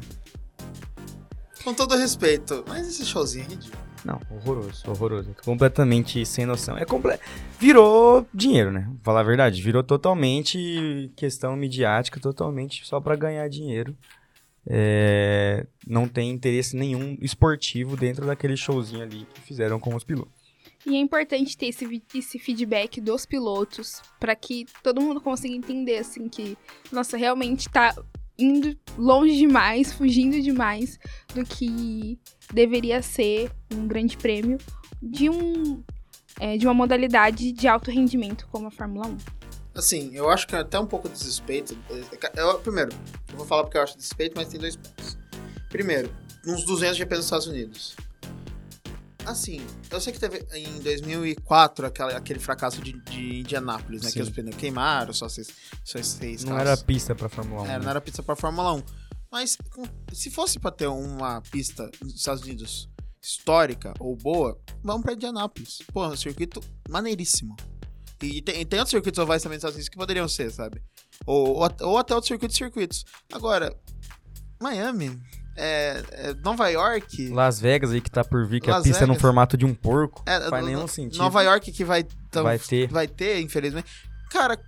[1.62, 3.79] Com todo respeito, mas esse showzinho é ridículo.
[4.04, 5.36] Não, horroroso, horroroso.
[5.44, 6.76] Completamente sem noção.
[6.76, 7.18] É comple...
[7.58, 8.84] Virou dinheiro, né?
[8.86, 9.62] Vou falar a verdade.
[9.62, 13.96] Virou totalmente questão midiática, totalmente só pra ganhar dinheiro.
[14.66, 20.40] É, Não tem interesse nenhum esportivo dentro daquele showzinho ali que fizeram com os pilotos.
[20.86, 25.98] E é importante ter esse, esse feedback dos pilotos para que todo mundo consiga entender
[25.98, 26.56] assim que,
[26.90, 27.94] nossa, realmente tá
[28.44, 30.98] indo longe demais, fugindo demais
[31.34, 32.18] do que
[32.52, 34.58] deveria ser um grande prêmio
[35.02, 35.82] de um
[36.38, 39.16] é, de uma modalidade de alto rendimento como a Fórmula 1.
[39.74, 41.76] Assim, eu acho que é até um pouco de desrespeito.
[42.34, 42.90] Eu, primeiro,
[43.30, 45.18] eu vou falar porque eu acho desrespeito, mas tem dois pontos.
[45.68, 46.10] Primeiro,
[46.46, 47.96] uns 200 GP nos Estados Unidos.
[49.26, 54.08] Assim, eu sei que teve em 2004 aquela, aquele fracasso de, de Indianápolis, né?
[54.08, 54.14] Sim.
[54.14, 55.48] Que os pneus queimaram, só seis,
[55.84, 56.68] só seis Não carros.
[56.68, 57.64] era pista pra Fórmula 1.
[57.66, 57.84] Era, né?
[57.84, 58.82] não era pista pra Fórmula 1.
[59.30, 59.56] Mas
[60.12, 62.88] se fosse pra ter uma pista nos Estados Unidos
[63.22, 65.78] histórica ou boa, vamos pra Indianápolis.
[65.92, 67.54] Pô, um circuito maneiríssimo.
[68.22, 70.82] E tem, tem outros circuitos ovais também nos Estados Unidos que poderiam ser, sabe?
[71.26, 73.04] Ou, ou, ou até outros circuitos circuitos.
[73.32, 73.74] Agora,
[74.60, 75.18] Miami,
[75.60, 77.28] é, é Nova York.
[77.28, 79.22] Las Vegas aí que tá por vir, que a Las pista é no Vegas.
[79.22, 80.22] formato de um porco.
[80.26, 81.18] É, faz nenhum sentido.
[81.22, 82.88] Nova York que vai, tão- Vai ter.
[82.88, 83.86] vai ter, infelizmente.
[84.30, 84.58] Cara,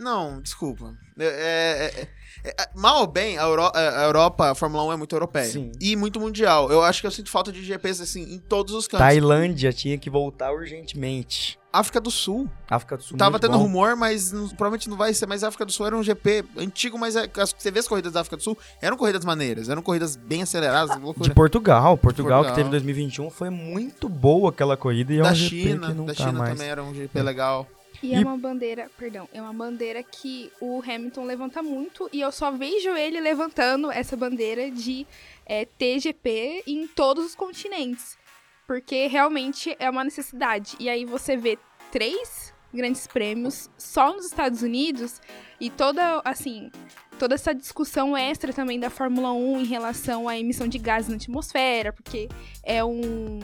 [0.00, 0.94] não, desculpa.
[1.18, 2.08] É, é-
[2.48, 5.44] é- é- mal ou bem, a, Euro- a Europa, a Fórmula 1 é muito europeia.
[5.44, 5.72] Sim.
[5.80, 6.70] E muito mundial.
[6.72, 9.06] Eu acho que eu sinto falta de GPs assim em todos os cantos.
[9.06, 11.58] Tailândia tinha que voltar urgentemente.
[11.72, 12.48] África do Sul.
[12.68, 13.58] África do Sul Tava tendo bom.
[13.64, 15.26] rumor, mas não- provavelmente não vai ser.
[15.26, 17.86] Mas a África do Sul era um GP antigo, mas é- as- você vê as
[17.86, 21.28] corridas da África do Sul, eram corridas maneiras, eram corridas bem aceleradas, loucura.
[21.28, 21.96] De Portugal.
[21.96, 22.44] Portugal, Portugal.
[22.46, 25.86] que teve em 2021, foi muito boa aquela corrida e é da um GP China,
[25.88, 26.54] que não da tá China mais.
[26.54, 27.68] também era um GP legal.
[28.02, 32.20] E, E- é uma bandeira, perdão, é uma bandeira que o Hamilton levanta muito e
[32.20, 35.06] eu só vejo ele levantando essa bandeira de
[35.44, 38.18] é, TGP em todos os continentes.
[38.66, 40.76] Porque realmente é uma necessidade.
[40.78, 41.58] E aí você vê
[41.90, 45.20] três grandes prêmios só nos Estados Unidos
[45.60, 46.70] e toda, assim,
[47.18, 51.16] toda essa discussão extra também da Fórmula 1 em relação à emissão de gases na
[51.16, 52.28] atmosfera, porque
[52.62, 53.40] é um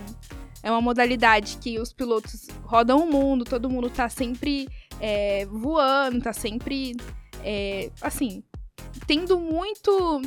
[0.62, 4.68] é uma modalidade que os pilotos rodam o mundo, todo mundo tá sempre
[5.00, 6.96] é, voando, tá sempre
[7.42, 8.42] é, assim,
[9.06, 10.22] tendo muito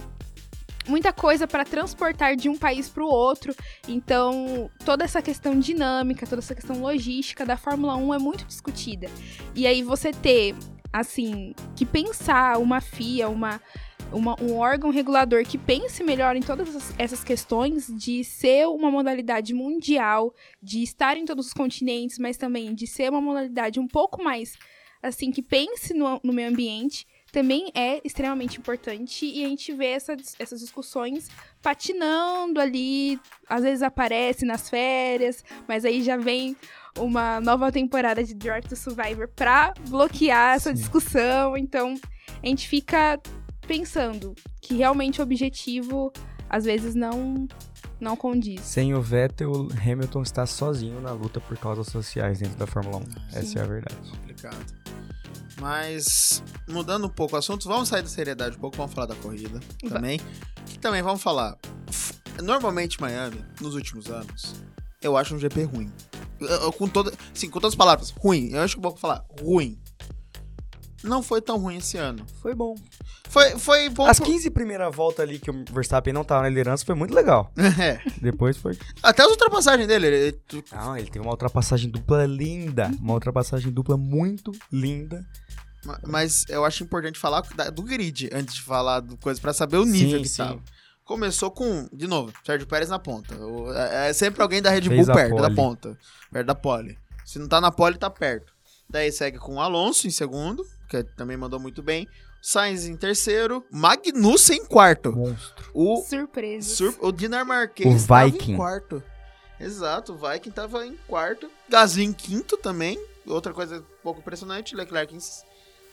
[0.87, 3.55] muita coisa para transportar de um país para o outro.
[3.87, 9.07] Então, toda essa questão dinâmica, toda essa questão logística da Fórmula 1 é muito discutida.
[9.55, 10.55] E aí você ter,
[10.91, 13.61] assim, que pensar uma FIA, uma,
[14.11, 19.53] uma, um órgão regulador que pense melhor em todas essas questões de ser uma modalidade
[19.53, 24.23] mundial, de estar em todos os continentes, mas também de ser uma modalidade um pouco
[24.23, 24.57] mais,
[25.01, 29.87] assim, que pense no, no meio ambiente também é extremamente importante e a gente vê
[29.87, 31.29] essa, essas discussões
[31.61, 36.55] patinando ali, às vezes aparece nas férias, mas aí já vem
[36.97, 40.75] uma nova temporada de Drive to Survivor pra bloquear essa Sim.
[40.75, 41.93] discussão, então
[42.41, 43.19] a gente fica
[43.69, 46.12] pensando que realmente o objetivo
[46.49, 47.47] às vezes não
[48.01, 48.62] não condiz.
[48.62, 53.01] Sem o Vettel, Hamilton está sozinho na luta por causas sociais dentro da Fórmula 1.
[53.01, 53.10] Sim.
[53.34, 54.10] Essa é a verdade.
[54.10, 54.79] Complicado.
[55.60, 59.15] Mas, mudando um pouco o assunto, vamos sair da seriedade um pouco, vamos falar da
[59.15, 60.19] corrida também.
[60.65, 61.58] Que também vamos falar.
[62.41, 64.55] Normalmente, Miami, nos últimos anos,
[65.01, 65.91] eu acho um GP ruim.
[66.39, 68.51] Eu, com, toda, sim, com todas as palavras, ruim.
[68.51, 69.77] Eu acho que vou falar ruim.
[71.03, 72.25] Não foi tão ruim esse ano.
[72.41, 72.75] Foi bom.
[73.29, 74.05] Foi, foi bom.
[74.05, 77.51] As 15 primeiras voltas ali que o Verstappen não tava na liderança foi muito legal.
[77.79, 78.01] É.
[78.21, 78.77] Depois foi.
[79.01, 80.07] Até as ultrapassagens dele.
[80.07, 80.39] Ele...
[80.71, 82.91] Não, ele tem uma ultrapassagem dupla linda.
[82.99, 85.25] Uma ultrapassagem dupla muito linda.
[86.05, 87.41] Mas eu acho importante falar
[87.73, 90.38] do grid antes de falar do coisa para saber o nível sim, que sim.
[90.38, 90.62] tava.
[91.05, 93.35] Começou com, de novo, Sérgio Pérez na ponta.
[93.73, 95.97] É, é sempre alguém da Red Bull perto da ponta,
[96.31, 96.97] perto da pole.
[97.25, 98.53] Se não tá na pole, tá perto.
[98.89, 102.08] Daí segue com o Alonso em segundo, que também mandou muito bem.
[102.41, 105.12] Sainz em terceiro, Magnussen em quarto.
[105.12, 105.71] Monstro.
[105.73, 106.75] O, Surpresa.
[106.75, 108.54] Sur, o Dinamarquês o Viking.
[108.54, 109.04] em quarto.
[109.60, 111.49] Exato, o Viking tava em quarto.
[111.67, 112.97] Gasly em quinto também.
[113.28, 115.19] Outra coisa um pouco impressionante, Leclerc em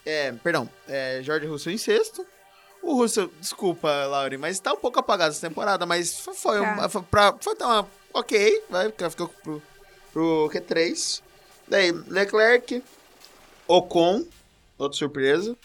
[0.06, 2.24] é, perdão, é, George Russell em sexto.
[2.80, 6.88] O Russell, desculpa, Lauri, mas tá um pouco apagado essa temporada, mas foi, foi, tá.
[6.88, 7.88] foi, pra, foi uma.
[8.14, 9.62] Ok, vai, ficou pro,
[10.12, 11.20] pro Q3.
[11.66, 12.82] Daí, Leclerc,
[13.66, 14.24] Ocon,
[14.78, 15.56] outra surpresa.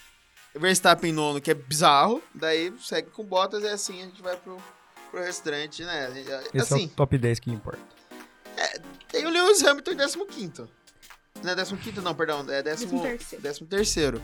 [0.54, 2.22] Verstappen em nono, que é bizarro.
[2.34, 4.58] Daí segue com Bottas e assim a gente vai pro,
[5.10, 6.10] pro restante, né?
[6.10, 7.80] Esse assim, é o assim, top 10 que importa.
[8.56, 8.78] É,
[9.10, 10.68] tem o Lewis Hamilton em 15
[11.42, 12.44] não é 15 não, perdão.
[12.48, 14.22] É 13 terceiro.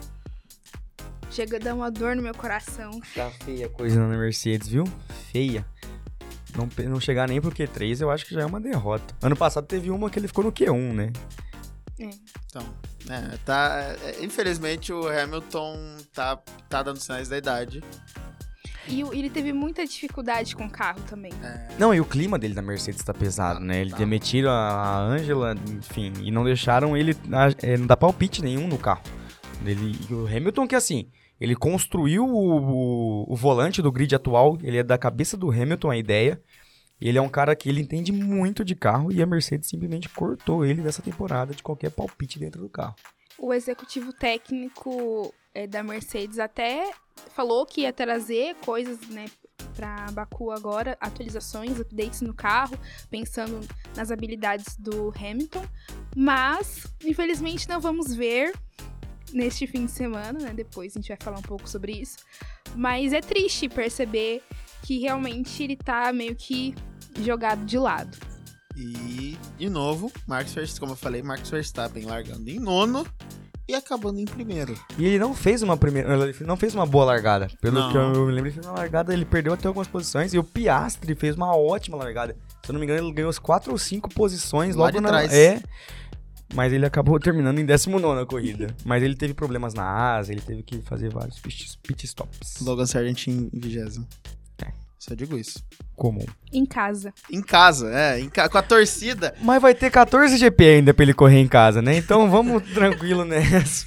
[1.31, 3.01] Chega a dar uma dor no meu coração.
[3.15, 4.85] Tá feia a coisa na Mercedes, viu?
[5.31, 5.67] Feia.
[6.57, 9.15] Não, não chegar nem pro Q3, eu acho que já é uma derrota.
[9.21, 11.13] Ano passado teve uma que ele ficou no Q1, né?
[12.01, 12.11] É.
[12.47, 12.63] Então,
[13.09, 13.97] é, tá.
[14.05, 17.83] É, infelizmente o Hamilton tá, tá dando sinais da idade.
[18.87, 21.33] E ele teve muita dificuldade com o carro também.
[21.43, 21.69] É...
[21.79, 23.83] Não, e o clima dele da Mercedes tá pesado, né?
[23.83, 23.99] Ele tá.
[23.99, 27.15] demitiram a Angela, enfim, e não deixaram ele
[27.63, 29.03] é, não dá palpite nenhum no carro.
[29.65, 34.57] Ele, e o Hamilton que assim, ele construiu o, o, o, volante do grid atual,
[34.63, 36.41] ele é da cabeça do Hamilton a ideia.
[37.01, 40.65] Ele é um cara que ele entende muito de carro e a Mercedes simplesmente cortou
[40.65, 42.97] ele dessa temporada de qualquer palpite dentro do carro.
[43.39, 46.91] O executivo técnico é, da Mercedes até
[47.35, 49.27] falou que ia trazer coisas, né,
[49.77, 52.77] para Baku agora, atualizações, updates no carro,
[53.09, 53.61] pensando
[53.95, 55.65] nas habilidades do Hamilton,
[56.17, 58.53] mas infelizmente não vamos ver
[59.33, 60.53] neste fim de semana, né?
[60.55, 62.17] Depois a gente vai falar um pouco sobre isso.
[62.75, 64.43] Mas é triste perceber
[64.83, 66.75] que realmente ele tá meio que
[67.25, 68.17] jogado de lado.
[68.77, 73.05] E, de novo, Max Verstappen, como eu falei, Max Verstappen largando em nono
[73.69, 74.75] e acabando em primeiro.
[74.97, 77.49] E ele não fez uma primeira, ele não fez uma boa largada.
[77.61, 77.91] Pelo não.
[77.91, 80.45] que eu me lembro, ele fez uma largada, ele perdeu até algumas posições e o
[80.45, 82.35] Piastri fez uma ótima largada.
[82.65, 85.09] Se eu não me engano, ele ganhou as quatro ou cinco posições Lá logo na
[85.09, 85.33] trás.
[85.33, 85.61] é.
[86.55, 88.75] Mas ele acabou terminando em 19 a corrida.
[88.85, 92.61] Mas ele teve problemas na asa, ele teve que fazer vários pit stops.
[92.63, 94.07] Logan Sargent em 20.
[94.99, 95.65] Só digo isso.
[95.95, 96.27] Comum.
[96.53, 97.13] Em casa.
[97.31, 98.21] Em casa, é.
[98.21, 98.49] Em ca...
[98.49, 99.35] Com a torcida.
[99.41, 101.97] Mas vai ter 14 GP ainda pra ele correr em casa, né?
[101.97, 103.87] Então vamos tranquilo nessa.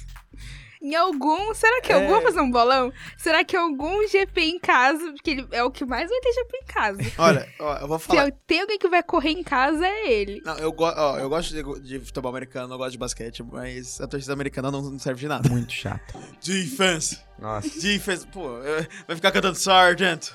[0.82, 1.54] Em algum.
[1.54, 1.94] Será que é.
[1.94, 2.92] algum vai fazer um bolão?
[3.16, 5.12] Será que algum GP em casa?
[5.12, 6.98] Porque ele é o que mais vai ter GP em casa.
[7.18, 8.26] Olha, ó, eu vou falar.
[8.26, 10.42] Se tem alguém que vai correr em casa, é ele.
[10.44, 14.00] Não, eu, go ó, eu gosto de, de, futebol americano, eu gosto de basquete, mas
[14.00, 15.48] a torcida americana não, não serve de nada.
[15.48, 16.18] Muito chato.
[16.44, 17.20] Defense.
[17.38, 17.68] Nossa.
[17.80, 18.26] Defense.
[18.26, 18.58] Pô,
[19.06, 20.32] vai ficar cantando Sergeant.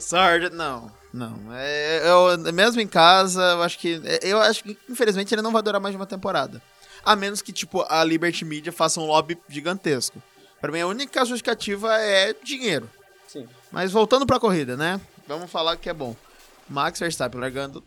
[0.00, 0.98] Sergeant, não.
[1.12, 4.00] Não, é, eu, mesmo em casa, eu acho que.
[4.22, 6.62] Eu acho que, infelizmente, ele não vai durar mais de uma temporada.
[7.04, 10.22] A menos que, tipo, a Liberty Media faça um lobby gigantesco.
[10.60, 12.88] Para mim, a única justificativa é dinheiro.
[13.26, 13.48] Sim.
[13.72, 15.00] Mas voltando pra corrida, né?
[15.26, 16.14] Vamos falar que é bom.
[16.68, 17.82] Max Verstappen largando.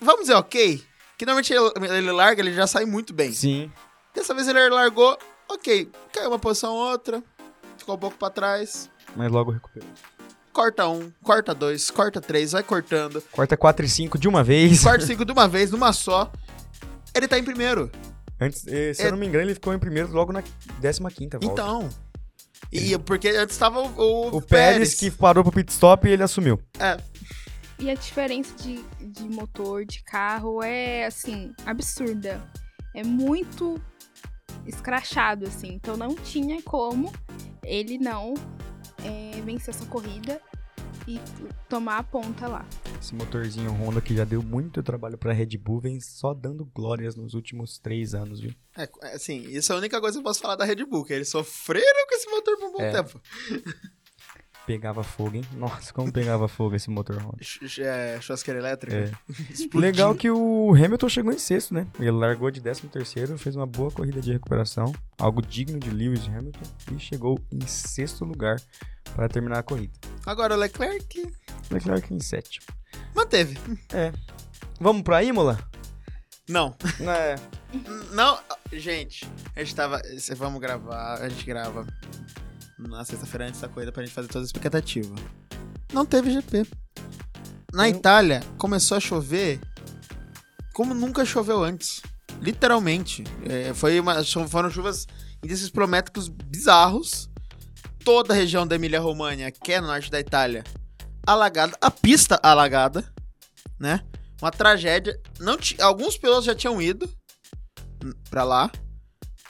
[0.00, 0.82] Vamos dizer, ok.
[1.16, 3.32] Que normalmente ele, ele larga, ele já sai muito bem.
[3.32, 3.70] Sim.
[4.14, 5.90] Dessa vez ele largou, ok.
[6.12, 7.22] Caiu uma posição outra.
[7.76, 8.88] ficou um pouco pra trás.
[9.16, 9.88] Mas logo recuperou.
[10.52, 13.22] Corta um, corta dois, corta três, vai cortando.
[13.30, 14.82] Corta 4 e 5 de uma vez.
[14.82, 16.32] Corta cinco de uma vez, numa só.
[17.14, 17.90] Ele tá em primeiro.
[18.40, 21.00] Antes, eh, se É- eu não me engano, ele ficou em primeiro logo na 15
[21.00, 21.38] volta.
[21.44, 21.88] Então.
[22.72, 26.22] E porque antes tava o, o, o Pérez, que parou pro pit stop e ele
[26.22, 26.60] assumiu.
[26.78, 26.98] É,
[27.78, 32.42] E a diferença de, de motor, de carro, é, assim, absurda.
[32.94, 33.80] É muito
[34.66, 35.68] escrachado, assim.
[35.74, 37.12] Então não tinha como
[37.64, 38.34] ele não
[39.04, 40.40] é, vencer essa corrida
[41.08, 41.18] e
[41.68, 42.66] tomar a ponta lá.
[43.00, 47.16] Esse motorzinho Honda que já deu muito trabalho pra Red Bull vem só dando glórias
[47.16, 48.52] nos últimos três anos, viu?
[48.76, 51.04] é, é, assim, isso é a única coisa que eu posso falar da Red Bull,
[51.04, 52.92] que eles sofreram com esse motor por um bom É.
[52.92, 53.20] tempo.
[54.68, 55.44] Pegava fogo, hein?
[55.56, 57.38] Nossa, como pegava fogo esse motor Honda.
[57.42, 58.94] Ch- É, churrasqueira elétrica.
[58.96, 59.10] É.
[59.74, 61.86] Legal que o Hamilton chegou em sexto, né?
[61.98, 66.26] Ele largou de 13 terceiro, fez uma boa corrida de recuperação, algo digno de Lewis
[66.28, 66.60] Hamilton,
[66.94, 68.60] e chegou em sexto lugar
[69.16, 69.94] para terminar a corrida.
[70.26, 71.32] Agora o Leclerc
[71.70, 72.66] Leclerc em sétimo.
[73.14, 73.58] manteve.
[74.78, 75.58] Vamos pra Imola?
[76.46, 76.76] Não.
[77.00, 77.36] É.
[78.12, 78.38] Não,
[78.72, 80.00] gente, a gente tava.
[80.36, 81.86] Vamos gravar, a gente grava
[82.78, 85.14] na sexta-feira antes da corrida pra gente fazer toda a expectativa.
[85.92, 86.66] Não teve GP.
[87.72, 87.86] Na Não.
[87.86, 89.60] Itália, começou a chover
[90.72, 92.02] como nunca choveu antes.
[92.40, 93.24] Literalmente.
[93.48, 95.06] É, foi uma, foram chuvas
[95.42, 97.28] índices plométricos bizarros.
[98.04, 100.64] Toda a região da Emília-Romagna, que é no norte da Itália,
[101.26, 101.76] alagada.
[101.80, 103.04] A pista alagada,
[103.78, 104.02] né?
[104.40, 105.20] Uma tragédia.
[105.40, 107.10] Não Alguns pilotos já tinham ido
[108.30, 108.70] pra lá.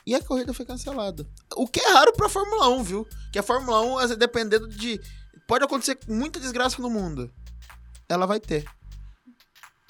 [0.07, 1.27] E a corrida foi cancelada.
[1.57, 3.07] O que é raro pra Fórmula 1, viu?
[3.33, 5.01] Que a Fórmula 1, às vezes, dependendo de.
[5.47, 7.33] Pode acontecer muita desgraça no mundo.
[8.09, 8.65] Ela vai ter.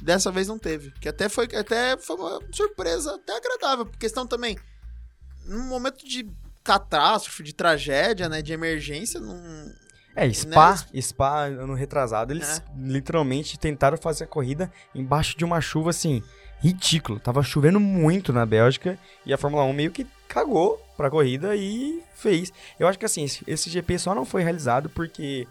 [0.00, 0.92] Dessa vez não teve.
[1.00, 3.86] Que até foi, até foi uma surpresa até agradável.
[3.86, 4.56] Por questão também.
[5.44, 6.30] Num momento de
[6.62, 8.40] catástrofe, de tragédia, né?
[8.40, 9.36] De emergência, não.
[10.14, 11.00] É, Spa, Né?
[11.00, 12.62] Spa, ano retrasado, eles É.
[12.76, 16.22] literalmente tentaram fazer a corrida embaixo de uma chuva, assim,
[16.60, 17.18] ridículo.
[17.20, 22.02] Tava chovendo muito na Bélgica e a Fórmula 1 meio que cagou pra corrida e
[22.14, 22.52] fez.
[22.78, 25.46] Eu acho que, assim, esse, GP só não foi realizado porque,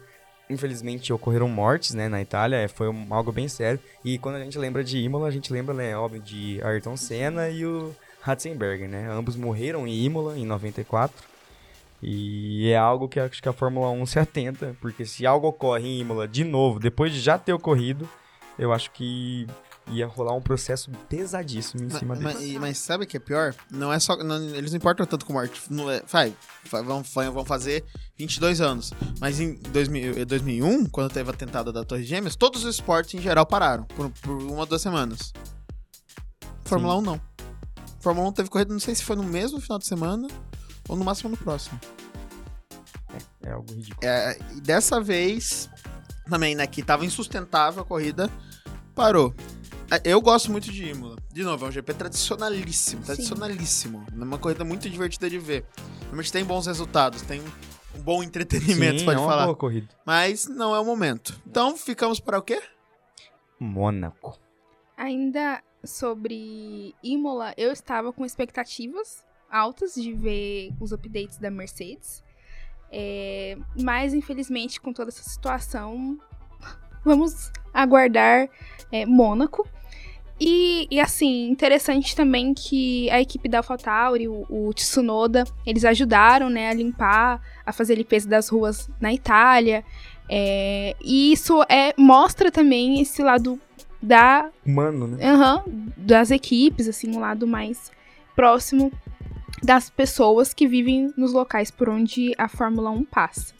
[0.48, 2.56] infelizmente, ocorreram mortes, né, na Itália.
[2.56, 3.80] é, Foi um- algo bem sério.
[4.04, 7.48] E quando a gente lembra de Imola, a gente lembra, né, óbvio, de Ayrton Senna
[7.50, 9.08] e o Ratzenberger, né?
[9.10, 11.26] Ambos morreram em Imola, em 94.
[12.02, 15.88] E é algo que acho que a Fórmula 1 se atenta, porque se algo ocorre
[15.88, 18.08] em Imola de novo, depois de já ter ocorrido,
[18.58, 19.46] eu acho que
[19.90, 22.54] ia rolar um processo pesadíssimo em Ma- cima ma- deles.
[22.54, 23.54] e- Mas, sabe o que é pior?
[23.70, 24.16] Não é só.
[24.16, 25.62] não- eles não importam tanto com morte.
[25.70, 26.34] Não é, vai,
[26.70, 27.84] vão, vão fazer
[28.16, 28.92] 22 anos.
[29.20, 33.14] Mas em 2000, eh, 2001, quando teve o atentado da Torre Gêmeas, todos os esportes
[33.14, 35.32] em geral pararam por, por uma ou duas semanas.
[36.64, 37.20] Fórmula 1 não.
[38.00, 40.28] Fórmula 1 teve corrida, não sei se foi no mesmo final de semana
[40.88, 41.80] ou no máximo no próximo.
[43.42, 43.98] É algo ridículo.
[44.06, 45.68] É, e dessa vez,
[46.28, 48.30] também, né, que tava insustentável a corrida,
[48.94, 49.34] parou.
[49.90, 51.16] É, Eu gosto muito de Imola.
[51.32, 54.04] De novo, é um GP tradicionalíssimo, tradicionalíssimo.
[54.10, 55.64] É uma corrida muito divertida de ver.
[56.04, 57.40] Realmente tem bons resultados, tem
[57.94, 59.44] um bom entretenimento, Sim, pode é uma falar.
[59.44, 59.88] boa corrida.
[60.04, 61.40] Mas não é o momento.
[61.46, 62.60] Então, ficamos para o quê?
[63.58, 64.38] Mônaco.
[64.96, 72.22] Ainda sobre Imola, eu estava com expectativas altas de ver os updates da Mercedes.
[72.90, 76.18] É, mas, infelizmente, com toda essa situação,
[77.04, 78.48] vamos aguardar
[78.92, 79.66] é, Mônaco.
[80.40, 86.48] E, e, assim, interessante também que a equipe da AlphaTauri, o, o Tsunoda, eles ajudaram
[86.48, 89.84] né, a limpar, a fazer limpeza das ruas na Itália.
[90.28, 93.58] É, e isso é, mostra também esse lado
[94.00, 95.26] da Humano, né?
[95.28, 95.64] Aham,
[95.96, 97.90] das equipes, assim, um lado mais
[98.36, 98.92] próximo
[99.62, 103.57] das pessoas que vivem nos locais por onde a Fórmula 1 passa.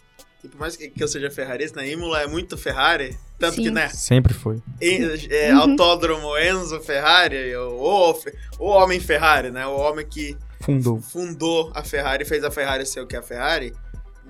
[0.48, 1.90] Por mais que que eu seja ferrarista, né?
[1.90, 3.16] Imola é muito Ferrari.
[3.38, 3.62] Tanto Sim.
[3.64, 3.88] que, né?
[3.88, 4.60] Sempre foi.
[4.80, 5.60] E- é, Uhum.
[5.72, 8.14] Autódromo Enzo Ferrari, o, o,
[8.58, 9.66] o homem Ferrari, né?
[9.66, 11.00] O homem que Fundou.
[11.00, 13.72] fundou a Ferrari, fez a Ferrari ser o que é a Ferrari,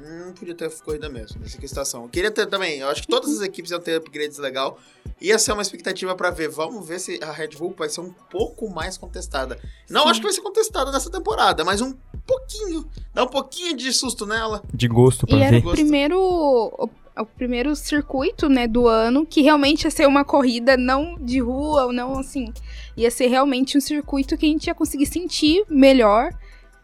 [0.01, 2.05] não podia ter corrida mesmo, nessa situação.
[2.05, 4.79] Eu queria ter também, eu acho que todas as equipes iam ter upgrades legal.
[5.21, 6.49] Ia ser uma expectativa pra ver.
[6.49, 9.59] Vamos ver se a Red Bull vai ser um pouco mais contestada.
[9.91, 10.11] Não Sim.
[10.11, 11.93] acho que vai ser contestada nessa temporada, mas um
[12.25, 12.89] pouquinho.
[13.13, 14.63] Dá um pouquinho de susto nela.
[14.73, 15.59] De gosto pra E era ver.
[15.59, 15.75] o Gosto.
[15.75, 16.89] primeiro, o,
[17.19, 21.87] o primeiro circuito, né, do ano que realmente ia ser uma corrida não de rua,
[21.87, 22.53] ou não assim,
[22.97, 26.31] ia ser realmente um circuito que a gente ia conseguir sentir melhor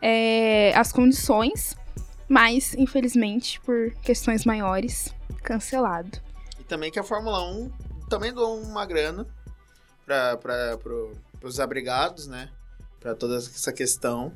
[0.02, 1.76] é, as condições,
[2.28, 6.20] mas infelizmente por questões maiores cancelado.
[6.58, 7.70] E também que a Fórmula 1
[8.08, 9.26] também doou uma grana
[10.06, 11.12] para pro,
[11.42, 12.50] os abrigados, né?
[13.00, 14.32] Pra toda essa questão.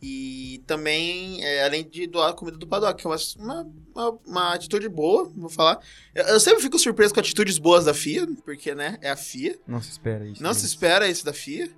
[0.00, 4.88] E também, é, além de doar comida do paddock, que é uma, uma, uma atitude
[4.88, 5.80] boa, vou falar.
[6.14, 9.58] Eu, eu, sempre fico surpreso com atitudes boas da FIA, porque, né, é a FIA.
[9.66, 10.42] Não se espera isso.
[10.42, 11.68] Não se espera isso da FIA.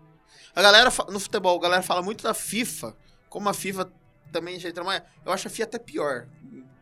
[0.55, 2.95] A galera, no futebol, a galera fala muito da FIFA,
[3.31, 3.91] como a FIFA
[4.31, 5.03] também já entra mais.
[5.25, 6.27] Eu acho a FIA até pior.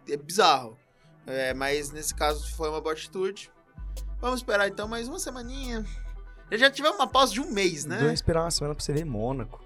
[0.08, 0.78] É bizarro.
[1.26, 3.50] É, mas nesse caso foi uma boa atitude.
[4.20, 5.84] Vamos esperar então mais uma semaninha.
[6.52, 7.98] Já tivemos uma pausa de um mês, né?
[7.98, 9.62] Vamos esperar uma semana pra você ver Mônaco.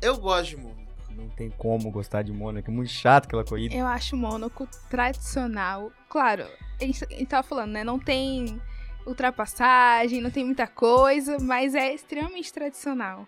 [0.00, 0.88] Eu gosto de Mônaco.
[1.10, 2.70] Não tem como gostar de Mônaco.
[2.70, 3.74] É muito chato aquela corrida.
[3.74, 5.90] Eu acho Mônaco tradicional.
[6.08, 6.46] Claro,
[6.80, 7.82] a gente tava falando, né?
[7.82, 8.62] Não tem
[9.04, 13.26] ultrapassagem, não tem muita coisa, mas é extremamente tradicional.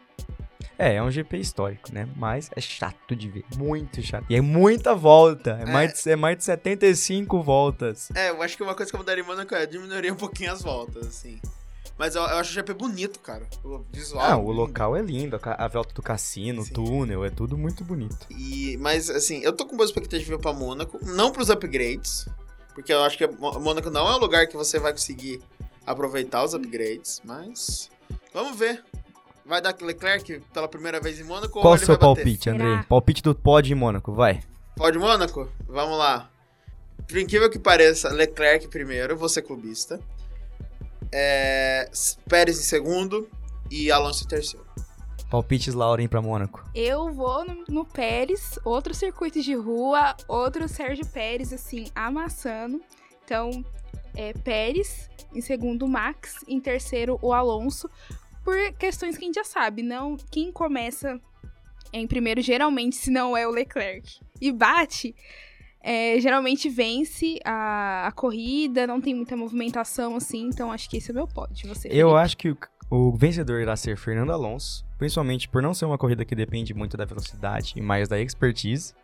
[0.80, 2.08] É, é um GP histórico, né?
[2.16, 3.44] Mas é chato de ver.
[3.54, 4.24] Muito chato.
[4.30, 5.58] E é muita volta.
[5.60, 5.72] É, é.
[5.72, 8.10] Mais, de, é mais de 75 voltas.
[8.14, 10.50] É, eu acho que uma coisa que eu mudaria em Mônaco é diminuir um pouquinho
[10.50, 11.38] as voltas, assim.
[11.98, 13.46] Mas eu, eu acho o GP bonito, cara.
[13.62, 14.24] O visual.
[14.24, 15.38] Ah, o local é lindo.
[15.42, 16.70] A, a volta do cassino, Sim.
[16.70, 18.26] o túnel, é tudo muito bonito.
[18.30, 20.98] E, mas, assim, eu tô com boa expectativa pra Mônaco.
[21.04, 22.26] Não pros upgrades.
[22.72, 25.42] Porque eu acho que Mônaco não é um lugar que você vai conseguir
[25.86, 27.20] aproveitar os upgrades.
[27.22, 27.90] Mas.
[28.32, 28.82] Vamos ver.
[29.44, 31.60] Vai dar Leclerc pela primeira vez em Mônaco?
[31.60, 32.84] Qual o seu palpite, André?
[32.88, 34.42] Palpite do pod em Mônaco, vai.
[34.76, 35.48] Pod Mônaco?
[35.66, 36.30] Vamos lá.
[37.08, 40.00] Por incrível que pareça, Leclerc primeiro, você clubista
[41.12, 41.90] é,
[42.28, 43.28] Pérez em segundo
[43.70, 44.66] e Alonso em terceiro.
[45.30, 46.64] Palpites Lauren para Mônaco.
[46.74, 52.80] Eu vou no, no, Pérez, outro circuito de rua, outro Sérgio Pérez, assim, amassando.
[53.24, 53.64] Então,
[54.16, 57.88] é Pérez, em segundo Max, em terceiro o Alonso,
[58.44, 61.20] por questões que a gente já sabe, não quem começa
[61.92, 64.20] em primeiro geralmente se não é o Leclerc.
[64.40, 65.14] E bate
[65.82, 71.10] é, geralmente vence a, a, corrida, não tem muita movimentação assim, então acho que esse
[71.10, 71.68] é o meu pódio.
[71.68, 72.58] Você, Eu acho que o,
[72.90, 76.96] o, vencedor irá ser Fernando Alonso, principalmente por não ser uma corrida que depende muito
[76.96, 78.94] da velocidade e mais da expertise.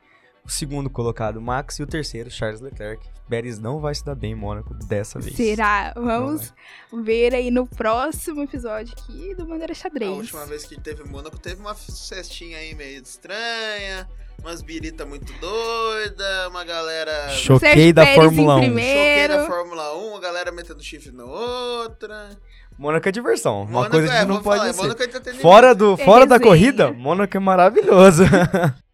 [0.47, 3.05] O segundo colocado, Max, e o terceiro, Charles Leclerc.
[3.28, 5.34] Pérez não vai se dar bem em Mônaco dessa vez.
[5.34, 5.92] Será?
[5.97, 6.55] Vamos
[6.92, 10.09] ver aí no próximo episódio aqui do Bandeira Xadrez.
[10.09, 14.09] A última vez que teve Mônaco, teve uma festinha aí meio estranha
[14.47, 17.30] umas birita muito doida, uma galera.
[17.30, 18.62] Choquei da Fórmula 1.
[18.62, 22.30] Choquei da Fórmula 1, a galera metendo chifre na outra.
[22.78, 23.62] Mônaco é diversão.
[23.62, 25.30] Uma Mônaco coisa que é, não pode falar, ser.
[25.30, 28.22] É fora do, fora é da corrida, Mônaco é maravilhoso.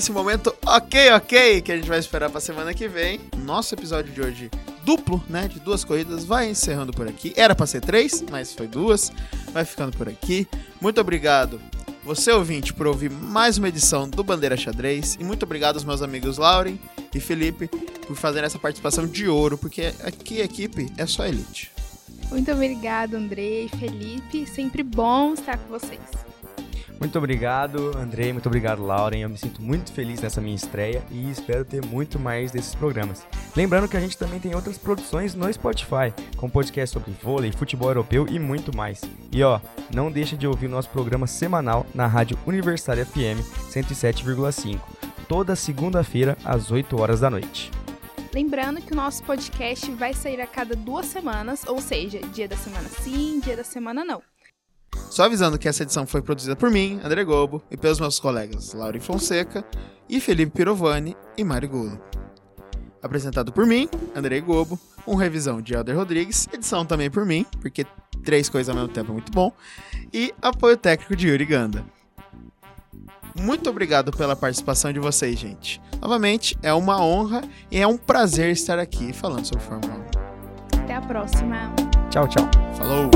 [0.00, 3.20] nesse momento, ok, ok, que a gente vai esperar pra semana que vem.
[3.44, 4.50] Nosso episódio de hoje
[4.82, 7.34] duplo, né, de duas corridas, vai encerrando por aqui.
[7.36, 9.12] Era pra ser três, mas foi duas.
[9.52, 10.48] Vai ficando por aqui.
[10.80, 11.60] Muito obrigado,
[12.02, 15.18] você ouvinte, por ouvir mais uma edição do Bandeira Xadrez.
[15.20, 16.78] E muito obrigado aos meus amigos Lauren
[17.14, 17.68] e Felipe
[18.06, 21.70] por fazerem essa participação de ouro, porque aqui a equipe é só elite.
[22.30, 24.46] Muito obrigado, André e Felipe.
[24.46, 26.29] Sempre bom estar com vocês.
[27.00, 28.30] Muito obrigado, Andrei.
[28.30, 29.20] Muito obrigado, Lauren.
[29.20, 33.26] Eu me sinto muito feliz nessa minha estreia e espero ter muito mais desses programas.
[33.56, 37.88] Lembrando que a gente também tem outras produções no Spotify, com podcast sobre vôlei, futebol
[37.88, 39.00] europeu e muito mais.
[39.32, 39.58] E ó,
[39.94, 43.40] não deixe de ouvir nosso programa semanal na Rádio Universitária FM
[43.70, 44.78] 107,5,
[45.26, 47.70] toda segunda-feira às 8 horas da noite.
[48.32, 52.56] Lembrando que o nosso podcast vai sair a cada duas semanas, ou seja, dia da
[52.56, 54.22] semana sim, dia da semana não.
[55.10, 58.72] Só avisando que essa edição foi produzida por mim, André Gobo, e pelos meus colegas
[58.72, 59.64] Laura Fonseca
[60.08, 62.00] e Felipe Pirovani e Mari Gulo.
[63.02, 67.84] Apresentado por mim, André Gobo, um revisão de Helder Rodrigues, edição também por mim, porque
[68.24, 69.52] três coisas ao mesmo tempo é muito bom,
[70.12, 71.84] e apoio técnico de Yuri Ganda.
[73.38, 75.80] Muito obrigado pela participação de vocês, gente.
[76.00, 80.06] Novamente, é uma honra e é um prazer estar aqui falando sobre Fórmula
[80.76, 80.80] 1.
[80.82, 81.74] Até a próxima.
[82.10, 82.48] Tchau, tchau.
[82.76, 83.10] Falou!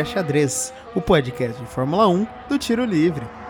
[0.00, 3.41] Xadrez, o podcast de Fórmula 1 do Tiro Livre.